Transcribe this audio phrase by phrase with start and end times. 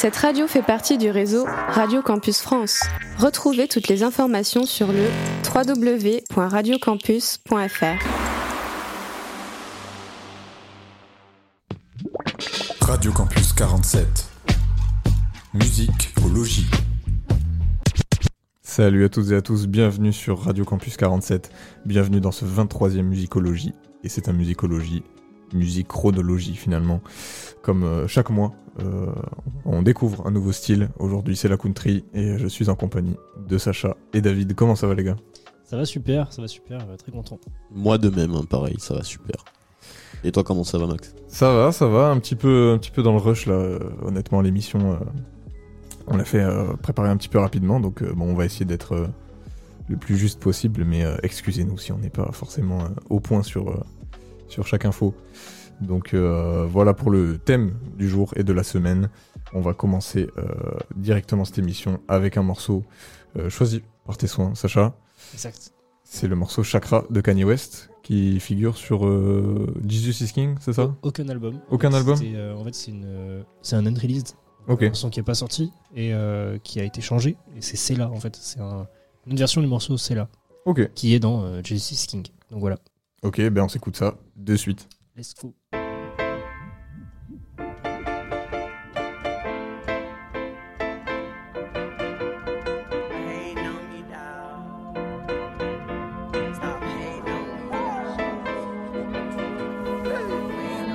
[0.00, 2.84] Cette radio fait partie du réseau Radio Campus France.
[3.18, 5.08] Retrouvez toutes les informations sur le
[5.52, 7.84] www.radiocampus.fr.
[12.80, 14.06] Radio Campus 47.
[15.54, 16.70] Musique au logis.
[18.62, 21.50] Salut à toutes et à tous, bienvenue sur Radio Campus 47.
[21.86, 23.74] Bienvenue dans ce 23e Musicologie.
[24.04, 25.02] Et c'est un Musicologie,
[25.54, 27.00] musique chronologie finalement.
[27.62, 29.06] Comme euh, chaque mois, euh,
[29.64, 30.88] on découvre un nouveau style.
[30.98, 34.54] Aujourd'hui, c'est la country et je suis en compagnie de Sacha et David.
[34.54, 35.16] Comment ça va, les gars?
[35.64, 37.38] Ça va super, ça va super, euh, très content.
[37.70, 39.44] Moi de même, hein, pareil, ça va super.
[40.24, 41.14] Et toi, comment ça va, Max?
[41.28, 43.78] Ça va, ça va, un petit peu, un petit peu dans le rush là.
[44.02, 44.96] honnêtement, l'émission, euh,
[46.06, 48.64] on l'a fait euh, préparer un petit peu rapidement, donc euh, bon, on va essayer
[48.64, 49.06] d'être euh,
[49.88, 53.42] le plus juste possible, mais euh, excusez-nous si on n'est pas forcément euh, au point
[53.42, 53.80] sur euh,
[54.48, 55.14] sur chaque info.
[55.80, 59.08] Donc euh, voilà pour le thème du jour et de la semaine.
[59.52, 60.44] On va commencer euh,
[60.96, 62.84] directement cette émission avec un morceau
[63.36, 64.94] euh, choisi par tes soins, Sacha.
[65.34, 65.72] Exact.
[66.02, 69.00] C'est le morceau Chakra de Kanye West qui figure sur
[69.86, 70.94] Jesus is King, c'est ça?
[71.02, 71.60] Aucun album.
[71.70, 72.16] Aucun album?
[72.16, 74.28] C'est, En fait, c'est une, c'est un unreleased.
[74.66, 74.84] Ok.
[74.84, 76.12] Un son qui est pas sorti et
[76.64, 77.36] qui a été changé.
[77.56, 78.34] Et c'est C'est là, en fait.
[78.40, 78.86] C'est un-
[79.26, 80.28] une version du morceau C'est là,
[80.64, 80.90] Ok.
[80.94, 82.24] qui est dans Jesus King.
[82.50, 82.78] Donc voilà.
[83.22, 84.14] Ok, ben on s'écoute ça
[84.48, 84.88] de suite.
[85.14, 85.52] Let's go.
[85.72, 85.82] Hating
[93.58, 95.26] on me, dawg.
[96.54, 97.34] Stop hating on
[100.04, 100.10] me.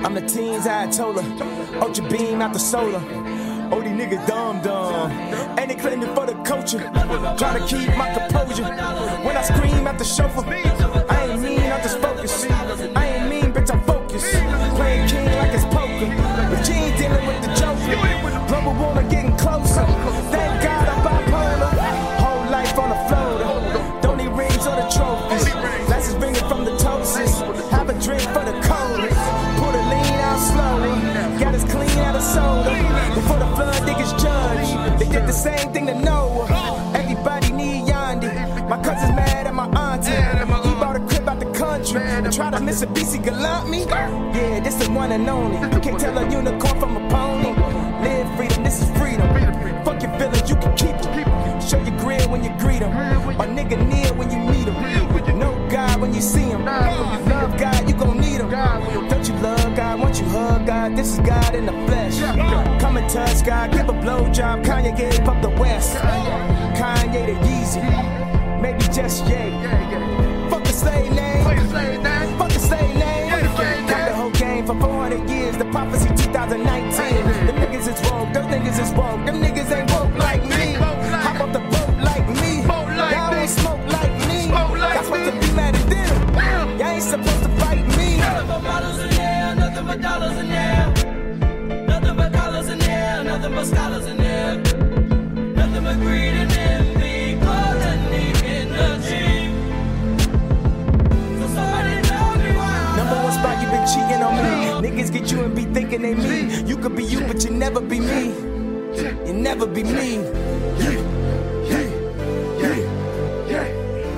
[0.04, 1.78] I'm the teens I told her.
[1.80, 3.00] Ultra beam out the solar.
[3.70, 5.12] Oh, these niggas dumb dumb.
[5.58, 6.80] And they claiming for the culture.
[7.38, 8.64] Try to keep my composure.
[9.24, 10.42] When I scream at the chauffeur,
[35.94, 36.92] to Noah.
[36.94, 38.68] Everybody need Yandi.
[38.68, 40.10] My cousin's mad at my auntie.
[40.68, 42.00] He bought a crib out the country.
[42.00, 43.84] And try to miss a BC Galant me.
[43.84, 45.56] Yeah, this is one and only.
[45.56, 47.50] You can't tell a unicorn from a pony.
[48.02, 49.28] Live freedom, this is freedom.
[49.84, 51.60] Fuck your feelings, you can keep them.
[51.60, 52.92] Show your grin when you greet them.
[53.36, 54.12] My nigga near
[63.14, 64.64] touch God, give a blowjob.
[64.64, 65.94] Kanye gave up the West.
[66.78, 68.60] Kanye the Yeezy.
[68.60, 69.52] Maybe just Ye.
[70.50, 71.44] Fuck the slave name.
[71.44, 73.30] Fuck the slave name.
[73.88, 75.56] Got the whole game for 400 years.
[75.56, 77.46] The prophecy 2019.
[77.46, 78.32] Them niggas is woke.
[78.34, 79.13] Those niggas is woke.
[105.44, 106.62] And be thinking they me.
[106.64, 108.28] You could be you, but you never be me.
[109.26, 110.16] You never be me.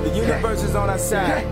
[0.04, 1.46] The universe is on our side.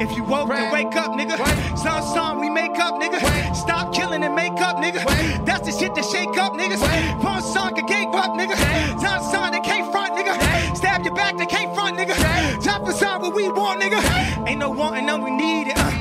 [0.00, 1.36] If you woke, then wake up, nigga.
[1.78, 3.54] Some song we make up, nigga.
[3.54, 5.04] Stop killing and make up, nigga.
[5.46, 6.80] That's the shit that shake up, niggas.
[7.22, 8.56] One song that gave up, nigga.
[9.00, 10.76] Some song that can't front, nigga.
[10.76, 12.14] Stab your back, they can't front, nigga.
[12.62, 14.00] Top out what we want, nigga.
[14.48, 15.76] Ain't no wanting, no we need it.
[15.76, 15.91] Uh,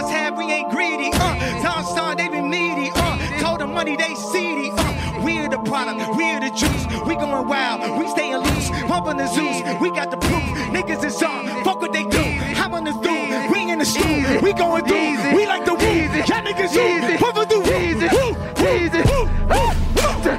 [0.00, 1.10] we must have, we ain't greedy.
[1.12, 2.90] Uh, some song they been needy.
[2.94, 4.70] Uh, told them money they seedy.
[4.72, 6.86] Uh, we're the product, we're the juice.
[7.06, 8.70] We going wild, we staying loose.
[8.88, 10.42] Pumping the Zeus, we got the proof.
[10.72, 12.22] Niggas is on, fuck what they do.
[12.56, 14.40] I'm on the through, we in the stool.
[14.40, 16.00] We going through, we like the woo.
[16.28, 17.70] Y'all niggas who, pumping the woo.
[17.70, 18.40] Woo,
[18.70, 19.04] woo,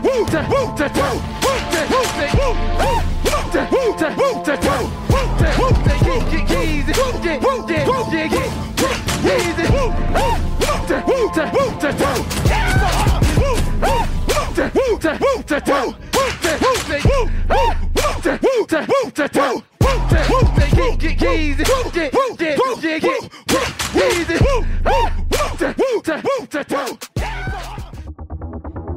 [0.01, 0.88] woo, woo, woo, woo, woo,
[1.21, 1.69] woo, woo,
[3.41, 4.00] woo,
[7.41, 8.60] woo, woo,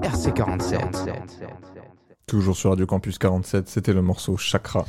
[0.02, 1.10] RC47.
[2.26, 4.84] Toujours sur Radio Campus 47, c'était le morceau Chakra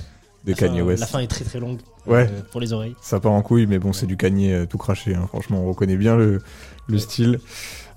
[0.45, 0.99] de La Kanye fin- West.
[1.01, 1.79] La fin est très très longue.
[2.07, 2.29] Ouais.
[2.31, 2.95] euh, pour les oreilles.
[3.01, 5.15] Ça part en couille, mais bon, c'est du Kanye euh, tout craché.
[5.15, 5.25] hein.
[5.27, 6.39] Franchement, on reconnaît bien le,
[6.87, 7.39] le style.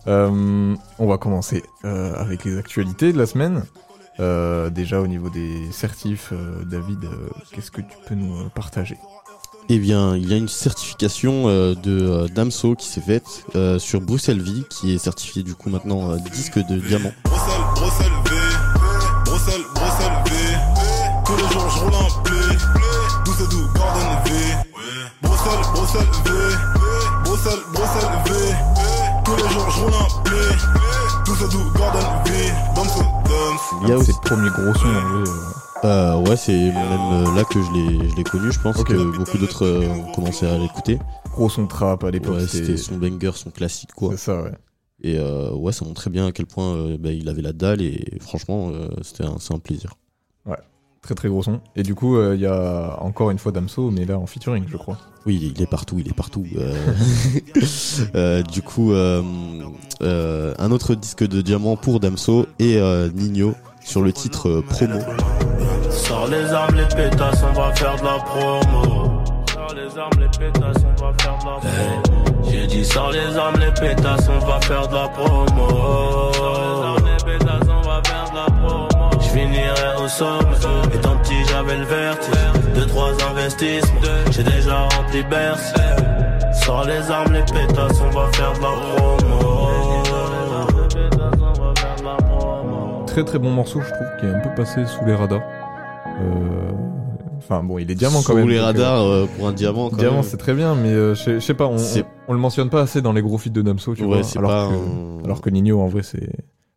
[0.07, 3.65] Euh, on va commencer euh, avec les actualités de la semaine.
[4.21, 8.97] Euh, déjà au niveau des certifs, euh, David, euh, qu'est-ce que tu peux nous partager?
[9.69, 13.79] Eh bien, il y a une certification euh, de euh, Damso qui s'est faite euh,
[13.79, 17.13] sur Bruxelles Vie, qui est certifié du coup maintenant euh, disque de diamant.
[17.25, 18.31] Bruxelles, Bruxelles V,
[19.27, 20.31] Bruxelles, Bruxelles V.
[21.27, 22.38] Tous les jours je roule blé,
[25.89, 28.33] Bruxelles, Bruxelles V, Bruxelles, Bruxelles V.
[29.25, 30.37] Tous les jours je roule en blé,
[31.25, 32.31] d'où c'est d'où Gordon V.
[32.77, 33.77] Damso, Damso.
[33.83, 35.31] Il y a C'est aussi, le premier gros son en vrai.
[35.85, 38.53] euh, ouais, c'est même euh, là que je l'ai, je l'ai connu.
[38.53, 40.99] Je pense que beaucoup d'autres euh, ont commencé à l'écouter.
[41.33, 42.37] gros son trap à l'époque.
[42.37, 44.11] Ouais, c'était son banger, son classique quoi.
[44.11, 44.53] c'est ça, ouais.
[45.01, 47.81] Et euh, ouais, ça montrait bien à quel point euh, bah, il avait la dalle
[47.81, 49.95] et franchement, euh, c'était un, c'est un plaisir.
[51.09, 51.61] Très très gros son.
[51.75, 54.65] Et du coup, euh, il y a encore une fois Damso, mais là en featuring,
[54.69, 54.99] je crois.
[55.25, 56.45] Oui, il est partout, il est partout.
[56.59, 56.75] Euh,
[58.15, 59.23] euh, du coup, euh,
[60.03, 64.61] euh, un autre disque de diamant pour Damso et euh, Nino sur le titre euh,
[64.61, 64.99] promo.
[65.89, 69.23] Sors les armes, les pétasses, on va faire de la promo.
[69.51, 72.51] Sors les armes, les pétasses, on va faire de la promo.
[72.51, 75.69] J'ai dit sors les armes, les pétasses, on va faire de la promo.
[76.35, 78.88] Sors les armes, les pétasses, on va faire de la promo.
[79.51, 80.95] Je finirai au sommet.
[80.95, 82.35] Étant petit, j'avais le vertige.
[82.75, 84.01] Deux, trois investissements.
[84.31, 85.73] J'ai déjà rempli Bercy.
[86.65, 89.69] Sors les armes, les pétasses, on va faire de la promo.
[93.07, 95.43] Très très bon morceau, je trouve, qui est un peu passé sous les radars.
[96.21, 96.73] Euh,
[97.41, 98.49] Enfin bon, il est diamant quand Sous même.
[98.49, 99.89] les donc, euh, radars euh, pour un diamant.
[99.89, 100.23] Quand Diamant, même.
[100.25, 102.83] c'est très bien, mais euh, je sais- pas, on, C'est- on, on le mentionne pas
[102.83, 104.39] assez dans les gros feats de Damso, tu Ouais, vois.
[104.39, 106.29] Alors, pas que, un- alors que Nino, en vrai, c'est.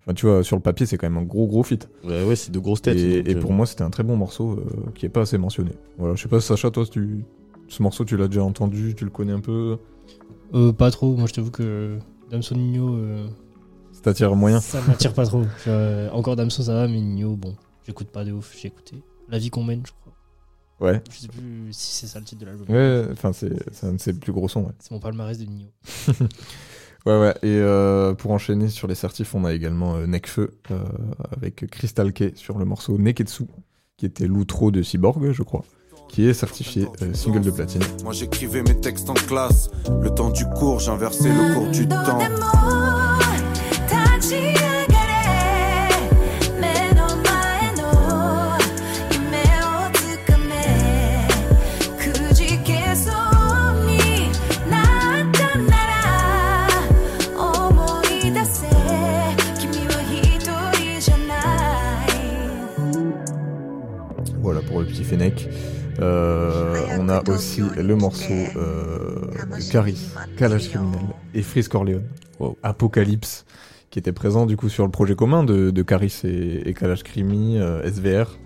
[0.04, 1.88] Enfin, tu vois, sur le papier, c'est quand même un gros gros feat.
[2.04, 2.98] Ouais, ouais, c'est de grosses têtes.
[2.98, 5.22] Et, donc, et euh, pour moi, c'était un très bon morceau euh, qui est pas
[5.22, 5.72] assez mentionné.
[5.98, 7.24] Voilà, je sais pas, Sacha, toi, si tu...
[7.68, 9.78] ce morceau, tu l'as déjà entendu, tu le connais un peu,
[10.54, 11.98] Euh, pas trop, moi je t'avoue que
[12.30, 13.28] Damso Nino, euh,
[13.94, 14.60] ça t'attire moyen?
[14.60, 15.44] ça m'attire pas trop.
[15.64, 17.56] Je- euh, encore Damso ça va, mais Nino, bon,
[17.86, 20.14] j'écoute pas de ouf, j'ai écouté La vie qu'on mène, je crois.
[20.90, 22.68] Ouais, Je sais plus si c'est ça le titre de l'album.
[22.70, 24.74] ouais, enfin, c'est c'est un de ses plus gros sons, ouais.
[24.80, 25.70] C'est mon palmarès de Nino.
[27.06, 30.84] Ouais, ouais, et euh, pour enchaîner sur les certifs, on a également euh, Nekfeu euh,
[31.36, 33.46] avec Crystal K sur le morceau Neketsu,
[33.98, 35.64] qui était l'outro de Cyborg, je crois,
[36.10, 37.82] qui est certifié euh, single de platine.
[38.04, 39.72] Moi j'écrivais mes textes en classe.
[40.00, 42.20] Le temps du cours, j'inversais le cours du temps.
[65.12, 65.50] Fennec.
[66.00, 69.28] Euh, on a aussi le morceau euh,
[69.58, 71.02] de Caris, Calage criminel
[71.34, 72.04] et Freeze Corleone,
[72.40, 72.58] Wow.
[72.64, 73.46] Apocalypse,
[73.90, 77.04] qui était présent du coup sur le projet commun de, de Caris et, et Calage
[77.04, 78.40] Crimi, euh, SVR.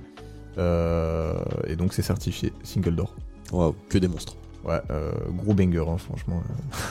[1.67, 3.15] Et donc c'est certifié single d'or.
[3.51, 4.35] Waouh, que des monstres.
[4.63, 4.81] Ouais,
[5.37, 6.41] gros banger, hein, franchement.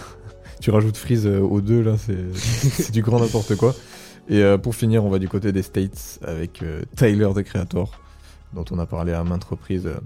[0.60, 3.74] tu rajoutes Freeze aux deux, là, c'est c'est du grand n'importe quoi.
[4.28, 8.00] Et euh, pour finir, on va du côté des States avec euh, Tyler, the Creator,
[8.54, 9.98] dont on a parlé à maintes reprises euh,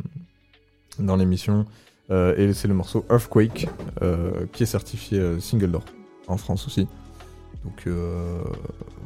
[0.99, 1.67] dans l'émission.
[2.11, 3.69] Euh, et c'est le morceau Earthquake,
[4.03, 5.85] euh, qui est certifié single d'or,
[6.27, 6.89] en France aussi.
[7.65, 7.87] Donc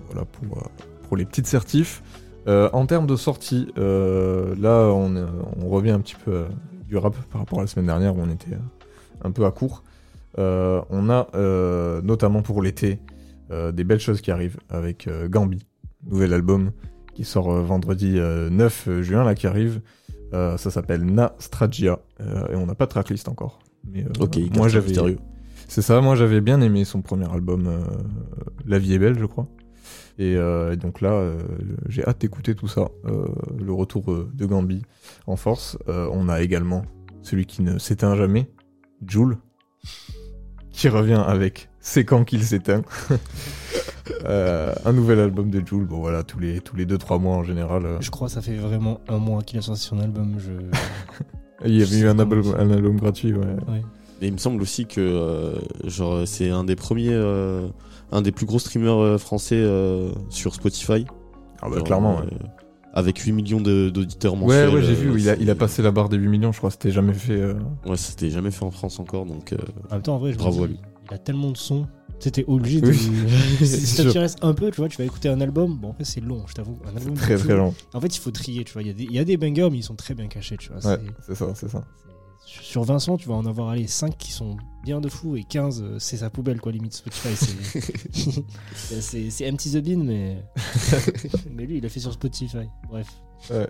[0.06, 2.02] voilà pour, les petites certifs.
[2.46, 5.26] En termes de sortie, là on,
[5.60, 6.44] on revient un petit peu
[6.86, 8.56] du rap par rapport à la semaine dernière où on était
[9.22, 9.82] un peu à court.
[10.38, 11.28] On a
[12.02, 13.00] notamment pour l'été
[13.50, 15.66] des belles choses qui arrivent avec Gambi,
[16.06, 16.72] nouvel album
[17.14, 19.80] qui sort euh, vendredi euh, 9 juin là qui arrive.
[20.32, 23.58] Euh, ça s'appelle Na Stragia euh, et on n'a pas de tracklist encore.
[23.90, 24.92] Mais, euh, Ok, moi j'avais
[25.68, 27.80] c'est ça, moi j'avais bien aimé son premier album, euh,
[28.66, 29.48] La vie est belle, je crois.
[30.18, 31.38] Et, euh, et donc là, euh,
[31.88, 32.88] j'ai hâte d'écouter tout ça.
[33.06, 33.26] Euh,
[33.58, 34.82] le retour euh, de Gambi
[35.26, 35.78] en force.
[35.88, 36.84] Euh, on a également
[37.22, 38.50] celui qui ne s'éteint jamais,
[39.06, 39.38] Joule,
[40.70, 42.82] qui revient avec C'est quand qu'il s'éteint.
[44.24, 47.44] Euh, un nouvel album de Joule, bon voilà, tous les tous les 2-3 mois en
[47.44, 47.86] général.
[47.86, 50.34] euh, Je crois que ça fait vraiment un mois qu'il a sorti son album.
[50.38, 50.50] Je...
[51.66, 53.46] il y avait eu un album, comme- un album gratuit, ouais.
[53.68, 53.82] Ouais.
[54.20, 55.54] Et il me semble aussi que euh,
[55.84, 57.68] genre c'est un des premiers, euh,
[58.12, 61.04] un des plus gros streamers français euh, sur Spotify.
[61.60, 62.26] Ah bah Genre, clairement, ouais.
[62.32, 62.46] euh,
[62.94, 64.68] avec 8 millions d'auditeurs Ouais, mensuels.
[64.74, 66.52] ouais, j'ai euh, vu, il a, il a c'est- passé la barre des 8 millions,
[66.52, 67.40] je crois, c'était jamais fait.
[67.40, 67.54] euh,
[67.86, 69.56] Ouais, c'était jamais fait en France encore, donc euh,
[69.90, 70.80] En même temps, en vrai, je Bravo dis, à lui.
[71.10, 71.86] il a tellement de sons.
[72.22, 72.86] T'étais obligé de.
[72.88, 72.96] Oui,
[73.58, 74.12] si c'est si ça sûr.
[74.12, 75.76] te reste un peu, tu vois, tu vas écouter un album.
[75.76, 76.78] Bon, en fait, c'est long, je t'avoue.
[76.86, 77.74] Un album Très très long.
[77.92, 78.82] En fait, il faut trier, tu vois.
[78.82, 80.56] Il y, a des- il y a des bangers, mais ils sont très bien cachés,
[80.56, 80.78] tu vois.
[80.88, 81.84] Ouais, c'est- ça, c'est ça.
[82.46, 85.82] sur Vincent, tu vas en avoir allé 5 qui sont bien de fou et 15,
[85.82, 87.34] euh, c'est sa poubelle, quoi, limite Spotify.
[87.34, 88.42] c'est-
[89.30, 90.44] C'est Empty the Bean, mais.
[91.50, 92.68] mais lui, il a fait sur Spotify.
[92.88, 93.08] Bref.
[93.50, 93.68] Ouais.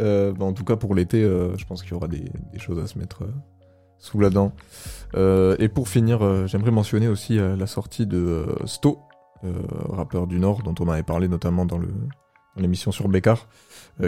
[0.00, 2.58] Euh, bah, en tout cas, pour l'été, euh, je pense qu'il y aura des, des
[2.58, 3.32] choses à se mettre euh,
[3.98, 4.52] sous la dent.
[5.14, 8.98] Euh, et pour finir, euh, j'aimerais mentionner aussi euh, la sortie de Sto,
[9.90, 11.88] rappeur du Nord, dont on avait parlé notamment dans le-
[12.56, 13.46] dans l'émission sur Bécard,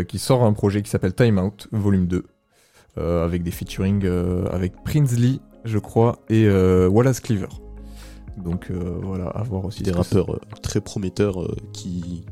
[0.08, 2.24] qui sort un projet qui s'appelle Time Out, volume 2,
[2.96, 4.06] euh, avec des featuring
[4.50, 6.48] avec Prinsley, je crois, et
[6.88, 7.48] Wallace Cleaver.
[8.38, 9.82] Donc euh, voilà, à voir aussi.
[9.82, 12.24] Des rappeurs euh, très prometteurs euh, qui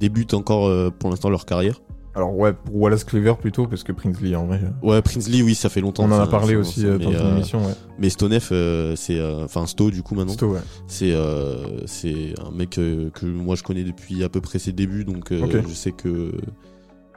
[0.00, 1.80] débutent encore pour l'instant leur carrière.
[2.14, 4.60] Alors ouais, pour Wallace Cleaver plutôt, parce que Prinsley en vrai...
[4.64, 6.04] euh, Ouais, Prinsley, oui, ça fait longtemps.
[6.04, 7.74] On en a parlé aussi euh, dans une euh, émission, ouais.
[7.98, 9.18] Mais Stonef, euh, c'est.
[9.18, 10.32] euh, Enfin, Sto, du coup, maintenant.
[10.32, 10.60] Sto, ouais.
[10.86, 14.72] C'est euh, c'est un mec euh, que moi je connais depuis à peu près ses
[14.72, 16.32] débuts, donc euh, je sais que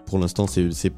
[0.05, 0.45] pour l'instant,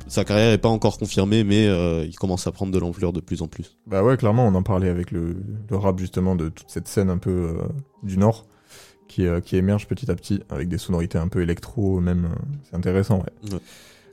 [0.07, 3.19] sa carrière est pas encore confirmée, mais euh, il commence à prendre de l'ampleur de
[3.19, 3.77] plus en plus.
[3.85, 5.35] Bah ouais, clairement, on en parlait avec le,
[5.69, 7.53] le rap justement de toute cette scène un peu euh,
[8.01, 8.45] du Nord
[9.13, 12.25] qui, euh, qui émerge petit à petit avec des sonorités un peu électro, même.
[12.25, 12.35] euh,
[12.69, 13.51] c'est intéressant, ouais.
[13.53, 13.59] Ouais.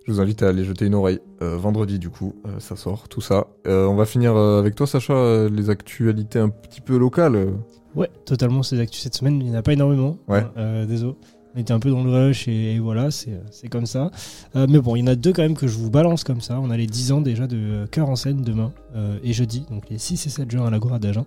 [0.07, 1.21] Je vous invite à aller jeter une oreille.
[1.42, 3.47] Euh, vendredi, du coup, euh, ça sort, tout ça.
[3.66, 7.49] Euh, on va finir euh, avec toi, Sacha, euh, les actualités un petit peu locales.
[7.95, 10.19] Ouais, totalement, ces actus cette semaine, il n'y en a pas énormément.
[10.28, 10.45] Ouais.
[10.57, 11.14] Euh, désolé.
[11.54, 14.12] On était un peu dans le rush et, et voilà, c'est c'est comme ça.
[14.54, 16.40] Euh, mais bon, il y en a deux quand même que je vous balance comme
[16.40, 16.61] ça.
[16.61, 19.88] On a les 10 ans déjà de Cœur en scène demain euh, et jeudi, donc
[19.90, 21.26] les 6 et 7 juin à l'Agora d'Agen.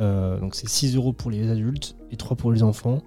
[0.00, 3.02] Euh, donc c'est 6 euros pour les adultes et 3 pour les enfants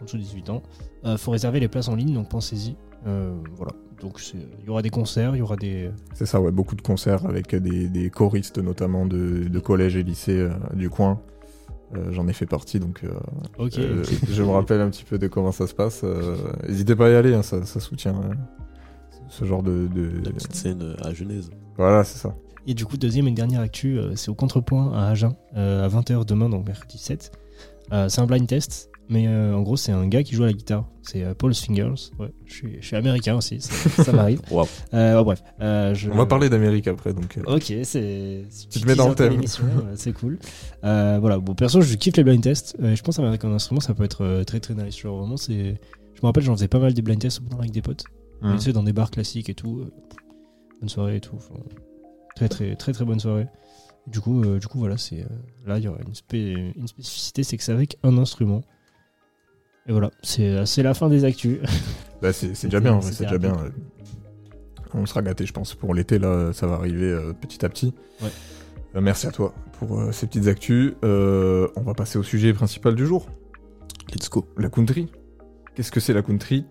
[0.00, 0.62] en dessous de 18 ans.
[1.04, 2.76] Euh, faut réserver les places en ligne, donc pensez-y.
[3.06, 3.72] Euh, voilà.
[4.00, 5.90] Donc c'est- il y aura des concerts, il y aura des.
[6.14, 10.02] C'est ça, ouais, beaucoup de concerts avec des, des choristes notamment de, de collèges et
[10.02, 11.20] lycées euh, du coin.
[11.94, 13.08] Euh, J'en ai fait partie, donc euh,
[13.82, 16.02] euh, je me rappelle un petit peu de comment ça se passe.
[16.04, 16.36] euh,
[16.68, 18.34] N'hésitez pas à y aller, hein, ça, ça soutient euh,
[19.28, 19.88] ce genre de...
[19.88, 21.50] de- La petite scène à Genèse.
[21.76, 22.34] Voilà, c'est ça.
[22.70, 25.88] Et du coup, deuxième et dernière actu, euh, c'est au Contrepoint à Agen, euh, à
[25.88, 27.32] 20h demain, donc mercredi 7.
[27.92, 30.46] Euh, c'est un blind test, mais euh, en gros, c'est un gars qui joue à
[30.46, 30.84] la guitare.
[31.02, 32.12] C'est euh, Paul's Fingers.
[32.20, 34.40] Ouais, je suis, je suis américain aussi, ça, ça m'arrive.
[34.52, 34.68] Waouh.
[34.94, 35.42] Euh, bon, bref.
[35.60, 37.38] euh, je- On va parler d'Amérique après, donc...
[37.38, 38.44] euh, Ok, c'est.
[38.70, 39.32] Tu te mets dans le thème.
[39.32, 39.64] l'émission,
[39.96, 40.38] C'est cool.
[40.84, 42.76] Euh, voilà, bon, perso, je kiffe les blind tests.
[42.80, 44.96] Euh, je pense qu'avec un instrument, ça peut être euh, très très nice.
[44.96, 45.80] Genre, vraiment, c'est.
[46.14, 47.82] Je me rappelle, j'en faisais pas mal des blind tests au bout d'un avec des
[47.82, 48.04] potes.
[48.42, 48.54] Mhm.
[48.58, 49.86] Tu sais, dans des bars classiques et tout.
[50.78, 51.34] bonne soirée et tout.
[51.36, 51.54] enfin,
[52.48, 53.46] très très très très bonne soirée.
[54.06, 55.20] Du coup, euh, du coup voilà, c'est.
[55.20, 55.26] euh,
[55.66, 58.62] là, il y aura une, spé- une spécificité, c'est que c'est avec un instrument.
[59.86, 61.58] Et voilà, c'est euh, c'est la fin des actus.
[62.22, 63.56] Bah, c'est déjà bien, c'est déjà bien.
[64.92, 65.74] On sera gâtés, je pense.
[65.74, 67.94] Pour l'été, là, ça va arriver euh, petit à petit.
[68.22, 68.30] Ouais.
[69.00, 70.94] Merci à toi pour ces petites actus.
[71.02, 73.28] On va passer au sujet principal du jour.
[74.12, 74.44] Let's go.
[74.56, 75.08] La country.
[75.74, 76.64] Qu'est-ce que c'est la country?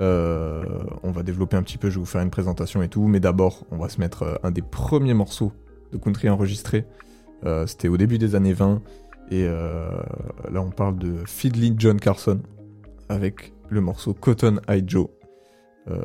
[0.00, 0.64] Euh,
[1.02, 3.06] On va développer un petit peu, je vais vous faire une présentation et tout.
[3.06, 5.52] Mais d'abord, on va se mettre euh, un des premiers morceaux
[5.92, 6.86] de country enregistrés.
[7.44, 8.82] Euh, C'était au début des années 20.
[9.30, 9.88] Et euh,
[10.50, 12.40] là, on parle de Fiddly John Carson
[13.08, 15.08] avec le morceau Cotton Eye Joe.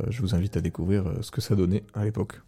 [0.10, 2.42] Je vous invite à découvrir ce que ça donnait à l'époque.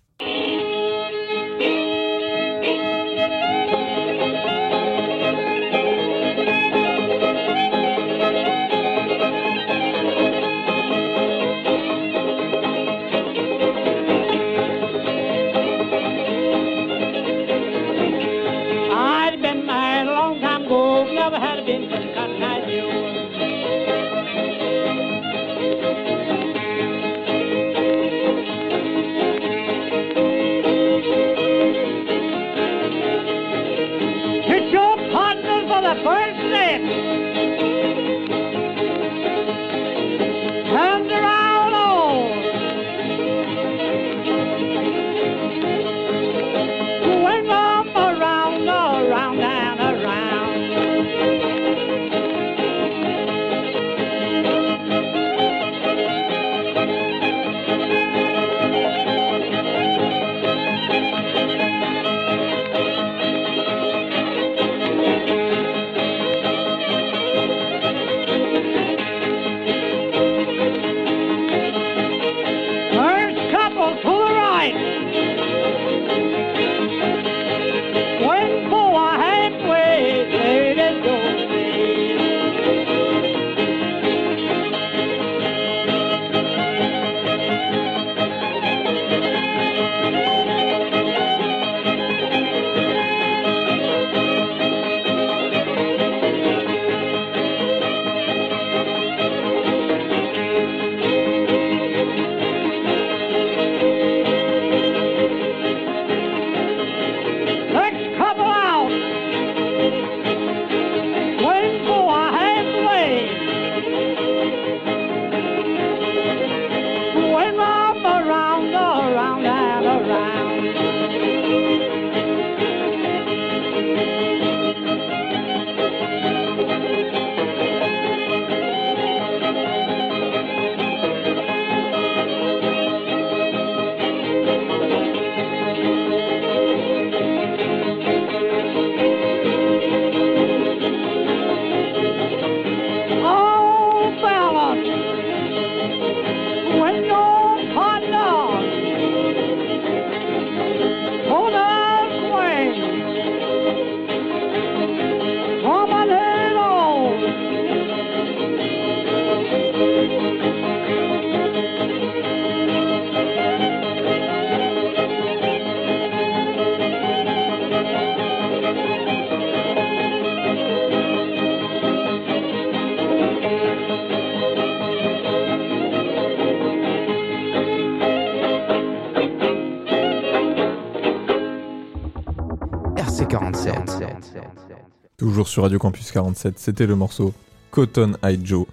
[185.41, 187.33] Toujours sur Radio Campus 47, c'était le morceau
[187.71, 188.67] Cotton Eye Joe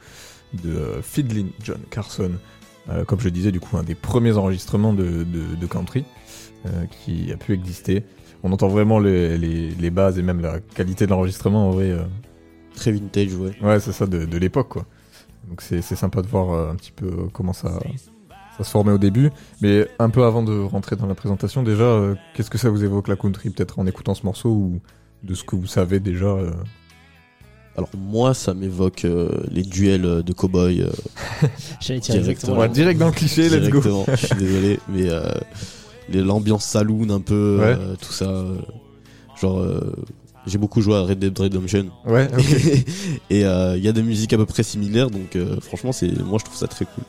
[0.52, 2.32] de euh, Fiddlin' John Carson.
[2.90, 6.04] Euh, comme je disais, du coup, un des premiers enregistrements de, de- de country
[6.66, 8.04] euh, qui a pu exister.
[8.42, 11.90] On entend vraiment les, les- les bases et même la qualité de l'enregistrement en vrai.
[11.90, 12.02] euh,
[12.74, 13.52] Très vintage, ouais.
[13.62, 14.84] Ouais, c'est ça, de, de l'époque, quoi.
[15.48, 17.78] Donc c'est sympa de voir un petit peu comment ça,
[18.58, 19.30] ça se formait au début.
[19.62, 21.98] Mais un peu avant de rentrer dans la présentation, déjà,
[22.34, 24.80] qu'est-ce que ça vous évoque la country, peut-être en écoutant ce morceau ou
[25.22, 26.50] de ce que vous savez déjà euh,
[27.76, 30.80] Alors moi, ça m'évoque euh, les duels euh, de cow-boys.
[30.80, 30.90] euh,
[31.80, 32.58] J'allais dire exactement.
[32.58, 33.80] Ouais, direct dans le cliché, let's go.
[33.80, 35.28] Directement, je suis désolé, mais euh,
[36.12, 37.76] l'ambiance saloon un peu, Ouais.
[37.78, 38.26] euh, tout ça.
[38.30, 38.56] euh,
[39.40, 39.92] genre, euh,
[40.46, 41.86] j'ai beaucoup joué à Red Dead Redemption.
[42.06, 42.28] Ouais.
[43.30, 46.10] Et euh, il y a des musiques à peu près similaires, donc euh, franchement, c'est
[46.24, 47.04] moi je trouve ça très cool.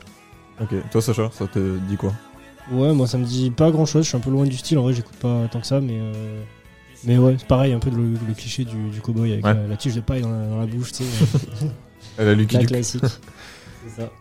[0.62, 2.12] Ok, toi Sacha, ça te dit quoi?
[2.72, 4.78] Ouais, moi ça me dit pas grand chose, je suis un peu loin du style,
[4.78, 6.42] en vrai j'écoute pas tant que ça, mais euh,
[7.04, 9.54] mais ouais, c'est pareil, un peu le, le cliché du, du cowboy avec Ouais.
[9.54, 11.26] la, la tige de paille dans la, dans la bouche, tu sais.
[12.18, 12.70] Elle a Lucky la Luke.
[12.70, 13.02] classique.
[13.88, 14.12] c'est ça.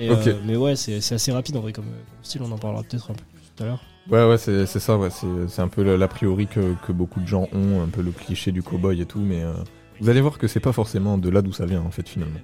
[0.00, 2.58] Et, euh, mais ouais, c'est c'est assez rapide en vrai comme, comme style, on en
[2.58, 3.80] parlera peut-être un peu plus tout à l'heure.
[4.10, 5.10] Ouais, ouais, c'est c'est ça, ouais.
[5.10, 8.10] C'est c'est un peu l'a priori que, que beaucoup de gens ont, un peu le
[8.12, 9.52] cliché du cowboy et tout, mais euh,
[10.00, 12.38] vous allez voir que c'est pas forcément de là d'où ça vient, en fait, finalement.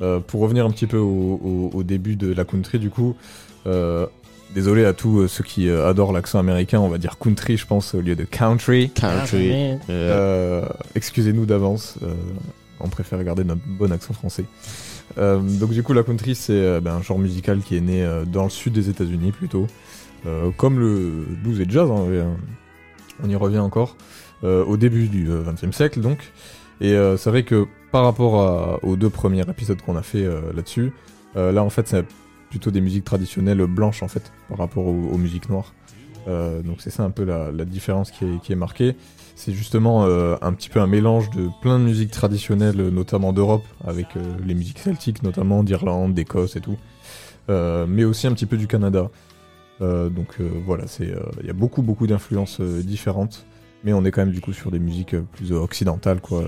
[0.00, 3.16] Euh, pour revenir un petit peu au, au- au début de la country, du coup,
[3.66, 4.06] euh,
[4.54, 7.66] désolé à tous euh, ceux qui euh, adorent l'accent américain, on va dire country, je
[7.66, 8.90] pense, au lieu de country.
[8.90, 9.72] Country.
[9.72, 12.14] Ah, Euh, Excusez-nous d'avance, euh,
[12.80, 14.44] on préfère garder notre bon accent français.
[15.18, 18.24] Euh, donc du coup, la country, c'est ben, un genre musical qui est né euh,
[18.24, 19.66] dans le sud des États-Unis plutôt,
[20.26, 21.88] Euh, comme le blues et le jazz.
[21.90, 22.24] hein, et, euh,
[23.22, 23.96] on y revient encore
[24.44, 26.18] euh, au début du XXe siècle, donc.
[26.80, 30.24] Et euh, c'est vrai que par rapport à- aux deux premiers épisodes qu'on a fait
[30.24, 30.92] euh, là-dessus,
[31.36, 32.04] euh, là en fait, c'est
[32.50, 35.72] plutôt des musiques traditionnelles blanches en fait par rapport aux, aux musiques noires.
[36.26, 38.96] Euh, donc c'est ça un peu la, la différence qui est, qui est marquée.
[39.34, 43.64] C'est justement euh, un petit peu un mélange de plein de musiques traditionnelles, notamment d'Europe,
[43.86, 46.76] avec euh, les musiques celtiques notamment, d'Irlande, d'Écosse et tout,
[47.50, 49.10] Euh, mais aussi un petit peu du Canada.
[49.80, 53.46] Euh, donc euh, voilà, c'est euh, il y a beaucoup beaucoup d'influences différentes,
[53.84, 56.42] mais on est quand même du coup sur des musiques plus occidentales quoi.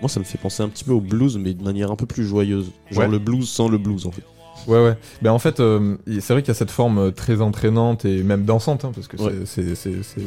[0.00, 2.06] Moi, ça me fait penser un petit peu au blues, mais de manière un peu
[2.06, 2.70] plus joyeuse.
[2.90, 3.10] Genre Ouais.
[3.10, 4.22] le blues sans le blues, en fait.
[4.66, 4.96] Ouais, ouais.
[5.22, 8.22] Ben en fait, euh, c'est vrai qu'il y a cette forme euh, très entraînante et
[8.22, 9.32] même dansante, hein, parce que Ouais.
[9.44, 9.72] c'est-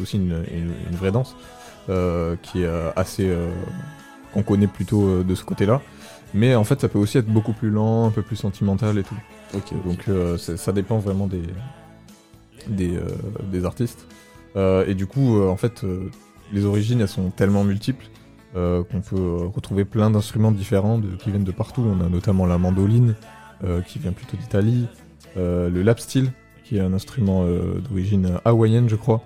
[0.01, 1.35] aussi une, une- une vraie danse
[1.89, 3.29] euh, qui est assez.
[4.33, 5.81] qu'on connaît plutôt de ce côté-là.
[6.35, 9.03] Mais en fait, ça peut aussi être beaucoup plus lent, un peu plus sentimental et
[9.03, 9.17] tout.
[9.55, 9.73] Ok.
[9.85, 10.05] Donc
[10.37, 11.41] ça dépend vraiment des,
[12.67, 12.99] des,
[13.51, 14.05] des artistes.
[14.55, 15.83] Et du coup, en fait,
[16.53, 18.05] les origines, elles sont tellement multiples
[18.55, 21.83] euh, qu'on peut retrouver plein d'instruments différents de- qui viennent de partout.
[21.85, 23.15] On a notamment la mandoline,
[23.85, 24.87] qui vient plutôt d'Italie,
[25.37, 26.31] euh, le lap steel,
[26.63, 29.21] qui est un instrument euh, d'origine hawaïenne, je crois.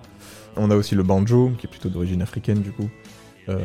[0.56, 2.88] On a aussi le banjo, qui est plutôt d'origine africaine, du coup.
[3.50, 3.58] euh,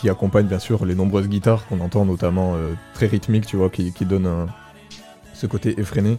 [0.00, 3.68] qui accompagne bien sûr les nombreuses guitares qu'on entend notamment euh, très rythmiques tu vois
[3.68, 4.46] qui, qui donnent un-
[5.34, 6.16] ce côté effréné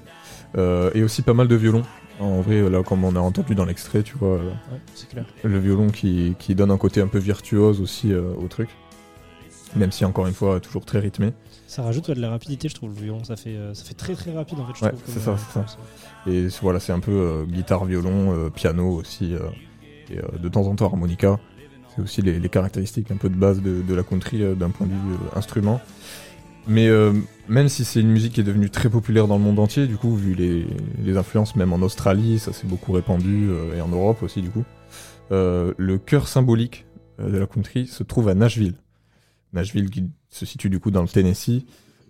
[0.58, 1.82] Euh, et aussi pas mal de violons
[2.20, 5.26] en vrai là comme on a entendu dans l'extrait tu vois euh, Ouais, c'est clair.
[5.44, 8.70] le violon qui, qui donne un côté un peu virtuose aussi euh, au truc
[9.76, 11.34] même si encore une fois toujours très rythmé
[11.69, 13.23] Ça rajoute ouais, de la rapidité, je trouve, le violon.
[13.23, 15.36] Ça fait, euh, ça fait très très rapide en fait, je Ouais, c'est ça, euh,
[15.38, 15.65] c'est ça.
[16.27, 19.36] Et voilà, c'est un peu euh, guitare, violon, piano aussi,
[20.10, 21.39] et de temps en temps harmonica.
[21.95, 24.88] C'est aussi les, les caractéristiques un peu de base de, de la country d'un point
[24.88, 25.79] de vue instrument.
[26.67, 27.13] Mais euh,
[27.47, 29.97] même si c'est une musique qui est devenue très populaire dans le monde entier, du
[29.97, 30.67] coup, vu les,
[31.03, 34.51] les influences, même en Australie, ça s'est beaucoup répandu, euh, et en Europe aussi, du
[34.51, 34.63] coup,
[35.32, 36.86] euh, le cœur symbolique
[37.17, 38.75] de la country se trouve à Nashville.
[39.51, 41.65] Nashville qui se situe du coup dans le Tennessee.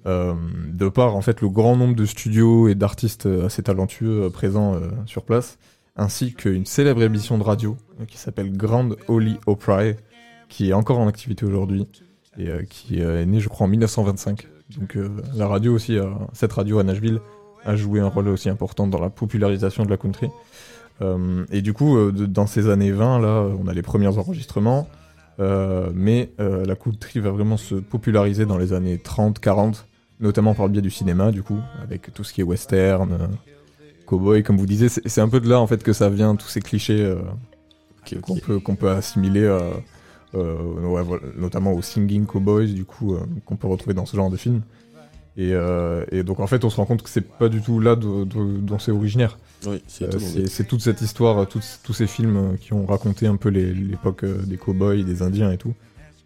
[0.05, 0.33] Euh,
[0.71, 4.29] de par en fait le grand nombre de studios et d'artistes euh, assez talentueux euh,
[4.29, 5.57] présents sur place,
[5.97, 7.75] ainsi qu'une célèbre émission de radio
[8.07, 9.95] qui s'appelle Grand Ole Opry,
[10.47, 11.87] qui est encore en activité aujourd'hui
[12.37, 14.47] et qui est née je crois en 1925.
[14.77, 14.97] Donc
[15.35, 15.97] la radio aussi,
[16.31, 17.19] cette radio à Nashville
[17.65, 20.29] a joué un rôle aussi important dans la popularisation de la country.
[21.51, 24.87] Et du coup, dans ces années 20, là, on a les premiers enregistrements.
[25.39, 29.87] Euh, mais euh, la country va vraiment se populariser dans les années 30, 40,
[30.19, 33.27] notamment par le biais du cinéma, du coup, avec tout ce qui est western, euh,
[34.05, 34.89] cowboy, comme vous disiez.
[34.89, 37.21] C'est un peu de là, en fait, que ça vient, tous ces clichés euh,
[38.21, 39.47] qu'on peut, peut assimiler,
[40.33, 44.37] ouais, voilà, notamment aux singing cowboys, du coup, qu'on peut retrouver dans ce genre de
[44.37, 44.61] film.
[45.39, 47.79] Et, euh, et donc, en fait, on se rend compte que c'est pas du tout
[47.79, 49.37] là dont c'est originaire.
[49.65, 53.25] Oui, c'est Euh, c'est toute cette histoire, tous tous ces films euh, qui ont raconté
[53.25, 55.73] un peu l'époque euh, des cowboys, des indiens et tout.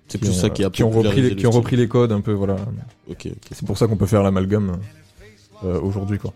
[0.08, 1.76] C'est plus ont, ça qui a euh, qui ont repris les, le qui ont repris
[1.76, 2.56] les codes un peu, voilà.
[3.08, 3.47] Ok, ok.
[3.52, 4.80] C'est pour ça qu'on peut faire l'amalgame
[5.63, 6.34] euh, aujourd'hui, quoi.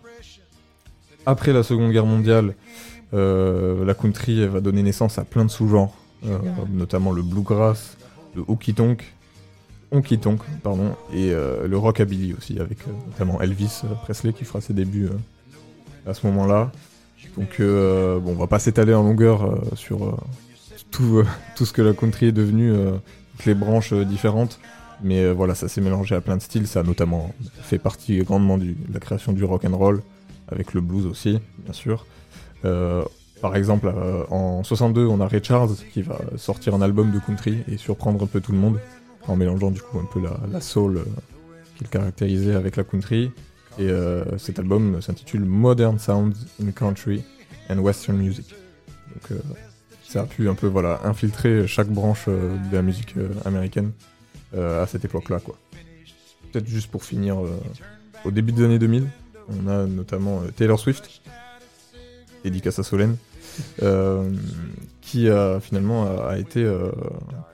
[1.26, 2.54] Après la Seconde Guerre mondiale,
[3.12, 6.38] euh, la country elle va donner naissance à plein de sous-genres, euh,
[6.70, 7.96] notamment le bluegrass,
[8.36, 9.14] le honky tonk,
[9.90, 14.60] honky tonk, pardon, et euh, le rockabilly aussi, avec euh, notamment Elvis Presley qui fera
[14.60, 16.70] ses débuts euh, à ce moment-là.
[17.36, 20.16] Donc, euh, bon, on va pas s'étaler en longueur euh, sur euh,
[20.90, 21.26] tout, euh,
[21.64, 22.92] ce que la country est devenu, euh,
[23.36, 24.58] toutes les branches euh, différentes.
[25.02, 26.66] Mais euh, voilà, ça s'est mélangé à plein de styles.
[26.66, 30.02] Ça a notamment fait partie grandement de la création du rock and roll,
[30.48, 32.06] avec le blues aussi, bien sûr.
[32.64, 33.04] Euh,
[33.40, 35.40] par exemple, euh, en 62, on a Ray
[35.92, 38.80] qui va sortir un album de country et surprendre un peu tout le monde
[39.28, 41.04] en mélangeant du coup un peu la, soul euh,
[41.76, 43.30] qu'il caractérisait avec la country.
[43.78, 47.22] Et euh, cet album s'intitule Modern Sounds in Country
[47.70, 48.48] and Western Music.
[49.14, 49.40] Donc euh,
[50.02, 53.14] ça a pu un peu voilà infiltrer chaque branche de la musique
[53.44, 53.92] américaine
[54.56, 55.38] à cette époque-là.
[56.50, 57.36] Peut-être juste pour finir
[58.24, 59.06] au début des années 2000,
[59.50, 61.20] on a notamment Taylor Swift,
[62.42, 63.18] dédicace à Solène,
[65.00, 66.90] qui a finalement a, a été euh,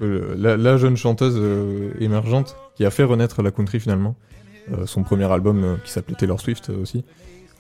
[0.01, 4.17] la, la jeune chanteuse euh, émergente qui a fait renaître la country finalement.
[4.73, 7.05] Euh, son premier album euh, qui s'appelait Taylor Swift euh, aussi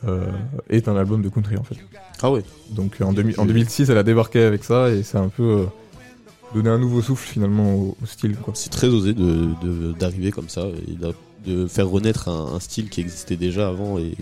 [0.08, 0.24] euh,
[0.70, 1.76] est un album de country en fait.
[2.22, 2.42] Ah ouais.
[2.70, 5.64] Donc en, 2000 en 2006 elle a débarqué avec ça et c'est un peu euh,
[6.54, 8.36] donné un nouveau souffle finalement au, au style.
[8.54, 10.96] C'est très osé de de- d'arriver comme ça et
[11.48, 14.16] de faire renaître un, un style qui existait déjà avant et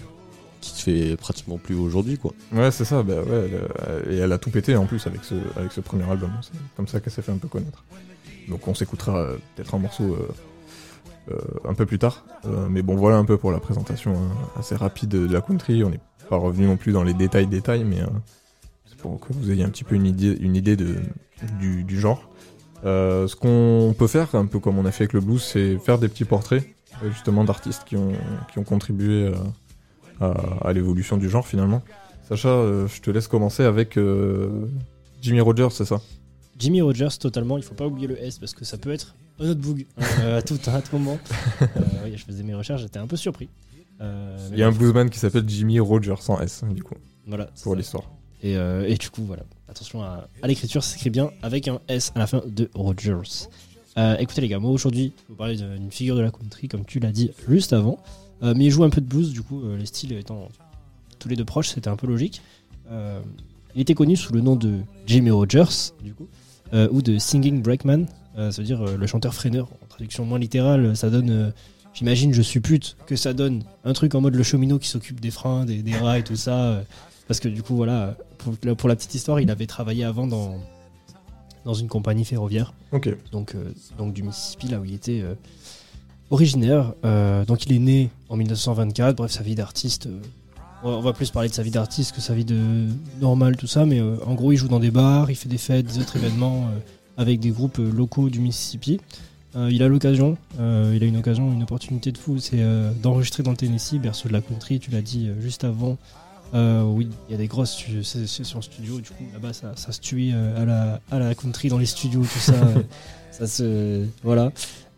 [0.63, 2.33] qui se fait pratiquement plus aujourd'hui quoi.
[2.53, 3.03] Ouais, c'est ça.
[3.03, 6.31] Bah elle, et elle a tout pété en plus avec ce, premier album.
[6.41, 7.85] C'est comme ça qu'elle s'est fait un peu connaître.
[8.49, 10.29] Donc on s'écoutera euh, peut-être un morceau euh,
[11.31, 12.25] euh, un peu plus tard.
[12.47, 15.85] Euh, mais bon, voilà un peu pour la présentation euh, assez rapide de la country.
[15.85, 18.07] On n'est pas revenu non plus dans les détails détails, mais euh,
[18.87, 20.97] c'est pour que vous ayez un petit peu une idée, une idée de,
[21.61, 22.29] du, genre.
[22.85, 25.79] Euh, ce qu'on peut faire, un peu comme on a fait avec le blues, c'est
[25.79, 26.65] faire des petits portraits
[27.03, 28.13] euh, justement d'artistes qui ont,
[28.53, 29.35] qui ont contribué euh,
[30.23, 31.83] à, à l'évolution du genre finalement.
[32.29, 34.67] Sacha, euh, je te laisse commencer avec euh,
[35.21, 36.01] Jimmy Rogers, c'est ça?
[36.59, 39.49] Jimmy Rogers, totalement, il faut pas oublier le S parce que ça peut être un
[39.49, 39.87] autre boog
[40.21, 41.19] euh, à, tout, à tout moment.
[42.05, 43.49] Oui, je faisais mes recherches, j'étais un peu surpris.
[44.01, 46.95] Il y a un bluesman qui s'appelle Jimmy Rogers sans S, du coup,
[47.27, 48.11] Voilà, pour l'histoire.
[48.43, 52.19] Et, et du coup, voilà, attention à, à l'écriture, s'écrit bien avec un S à
[52.19, 53.47] la fin de Rogers.
[54.19, 56.85] Écoutez les gars, moi aujourd'hui, je vais vous parler d'une figure de la country, comme
[56.85, 58.03] tu l'as dit juste avant.
[58.43, 60.49] Euh, mais il joue un peu de blues, du coup, euh, les styles étant
[61.19, 62.43] tous les deux proches, c'était un peu logique.
[62.91, 63.21] Euh,
[63.75, 66.27] il était connu sous le nom de Jimmy Rogers, du coup,
[66.73, 69.69] ou de Singing Breakman, ça veut dire euh, le chanteur freineur.
[69.83, 71.53] En traduction moins littérale, ça donne,
[71.95, 75.31] j'imagine, je suppute que ça donne un truc en mode le cheminot qui s'occupe des
[75.31, 76.57] freins, des, des rails, tout ça.
[76.65, 76.83] euh,
[77.29, 80.57] parce que du coup, voilà, pour, pour la petite histoire, il avait travaillé avant dans,
[81.65, 82.73] dans une compagnie ferroviaire.
[83.31, 85.35] Donc, euh, donc du Mississippi, là où il était euh,
[86.31, 86.93] originaire.
[87.05, 89.17] Euh, donc il est né en 1924.
[89.17, 90.07] Bref, sa vie d'artiste.
[90.07, 90.21] euh,
[90.85, 92.87] on va- plus parler de sa vie d'artiste que sa vie de
[93.21, 93.87] normale, tout ça.
[93.87, 96.17] Mais euh, en gros, il joue dans des bars, il fait des fêtes, des autres
[96.17, 96.69] événements
[97.17, 99.01] avec des groupes locaux du Mississippi.
[99.55, 102.65] Il a l'occasion, il a une occasion, une opportunité de fou, c'est
[103.03, 104.81] d'enregistrer dans le Tennessee, berceau de la country.
[104.81, 105.99] Tu l'as dit juste avant.
[106.55, 108.97] Oui, il y a des grosses sessions studio.
[109.01, 112.23] Du coup, là-bas, ça, ça se tue à la, à la country dans les studios,
[112.23, 112.55] tout ça.
[113.31, 114.07] ça se.
[114.25, 114.53] Voilà.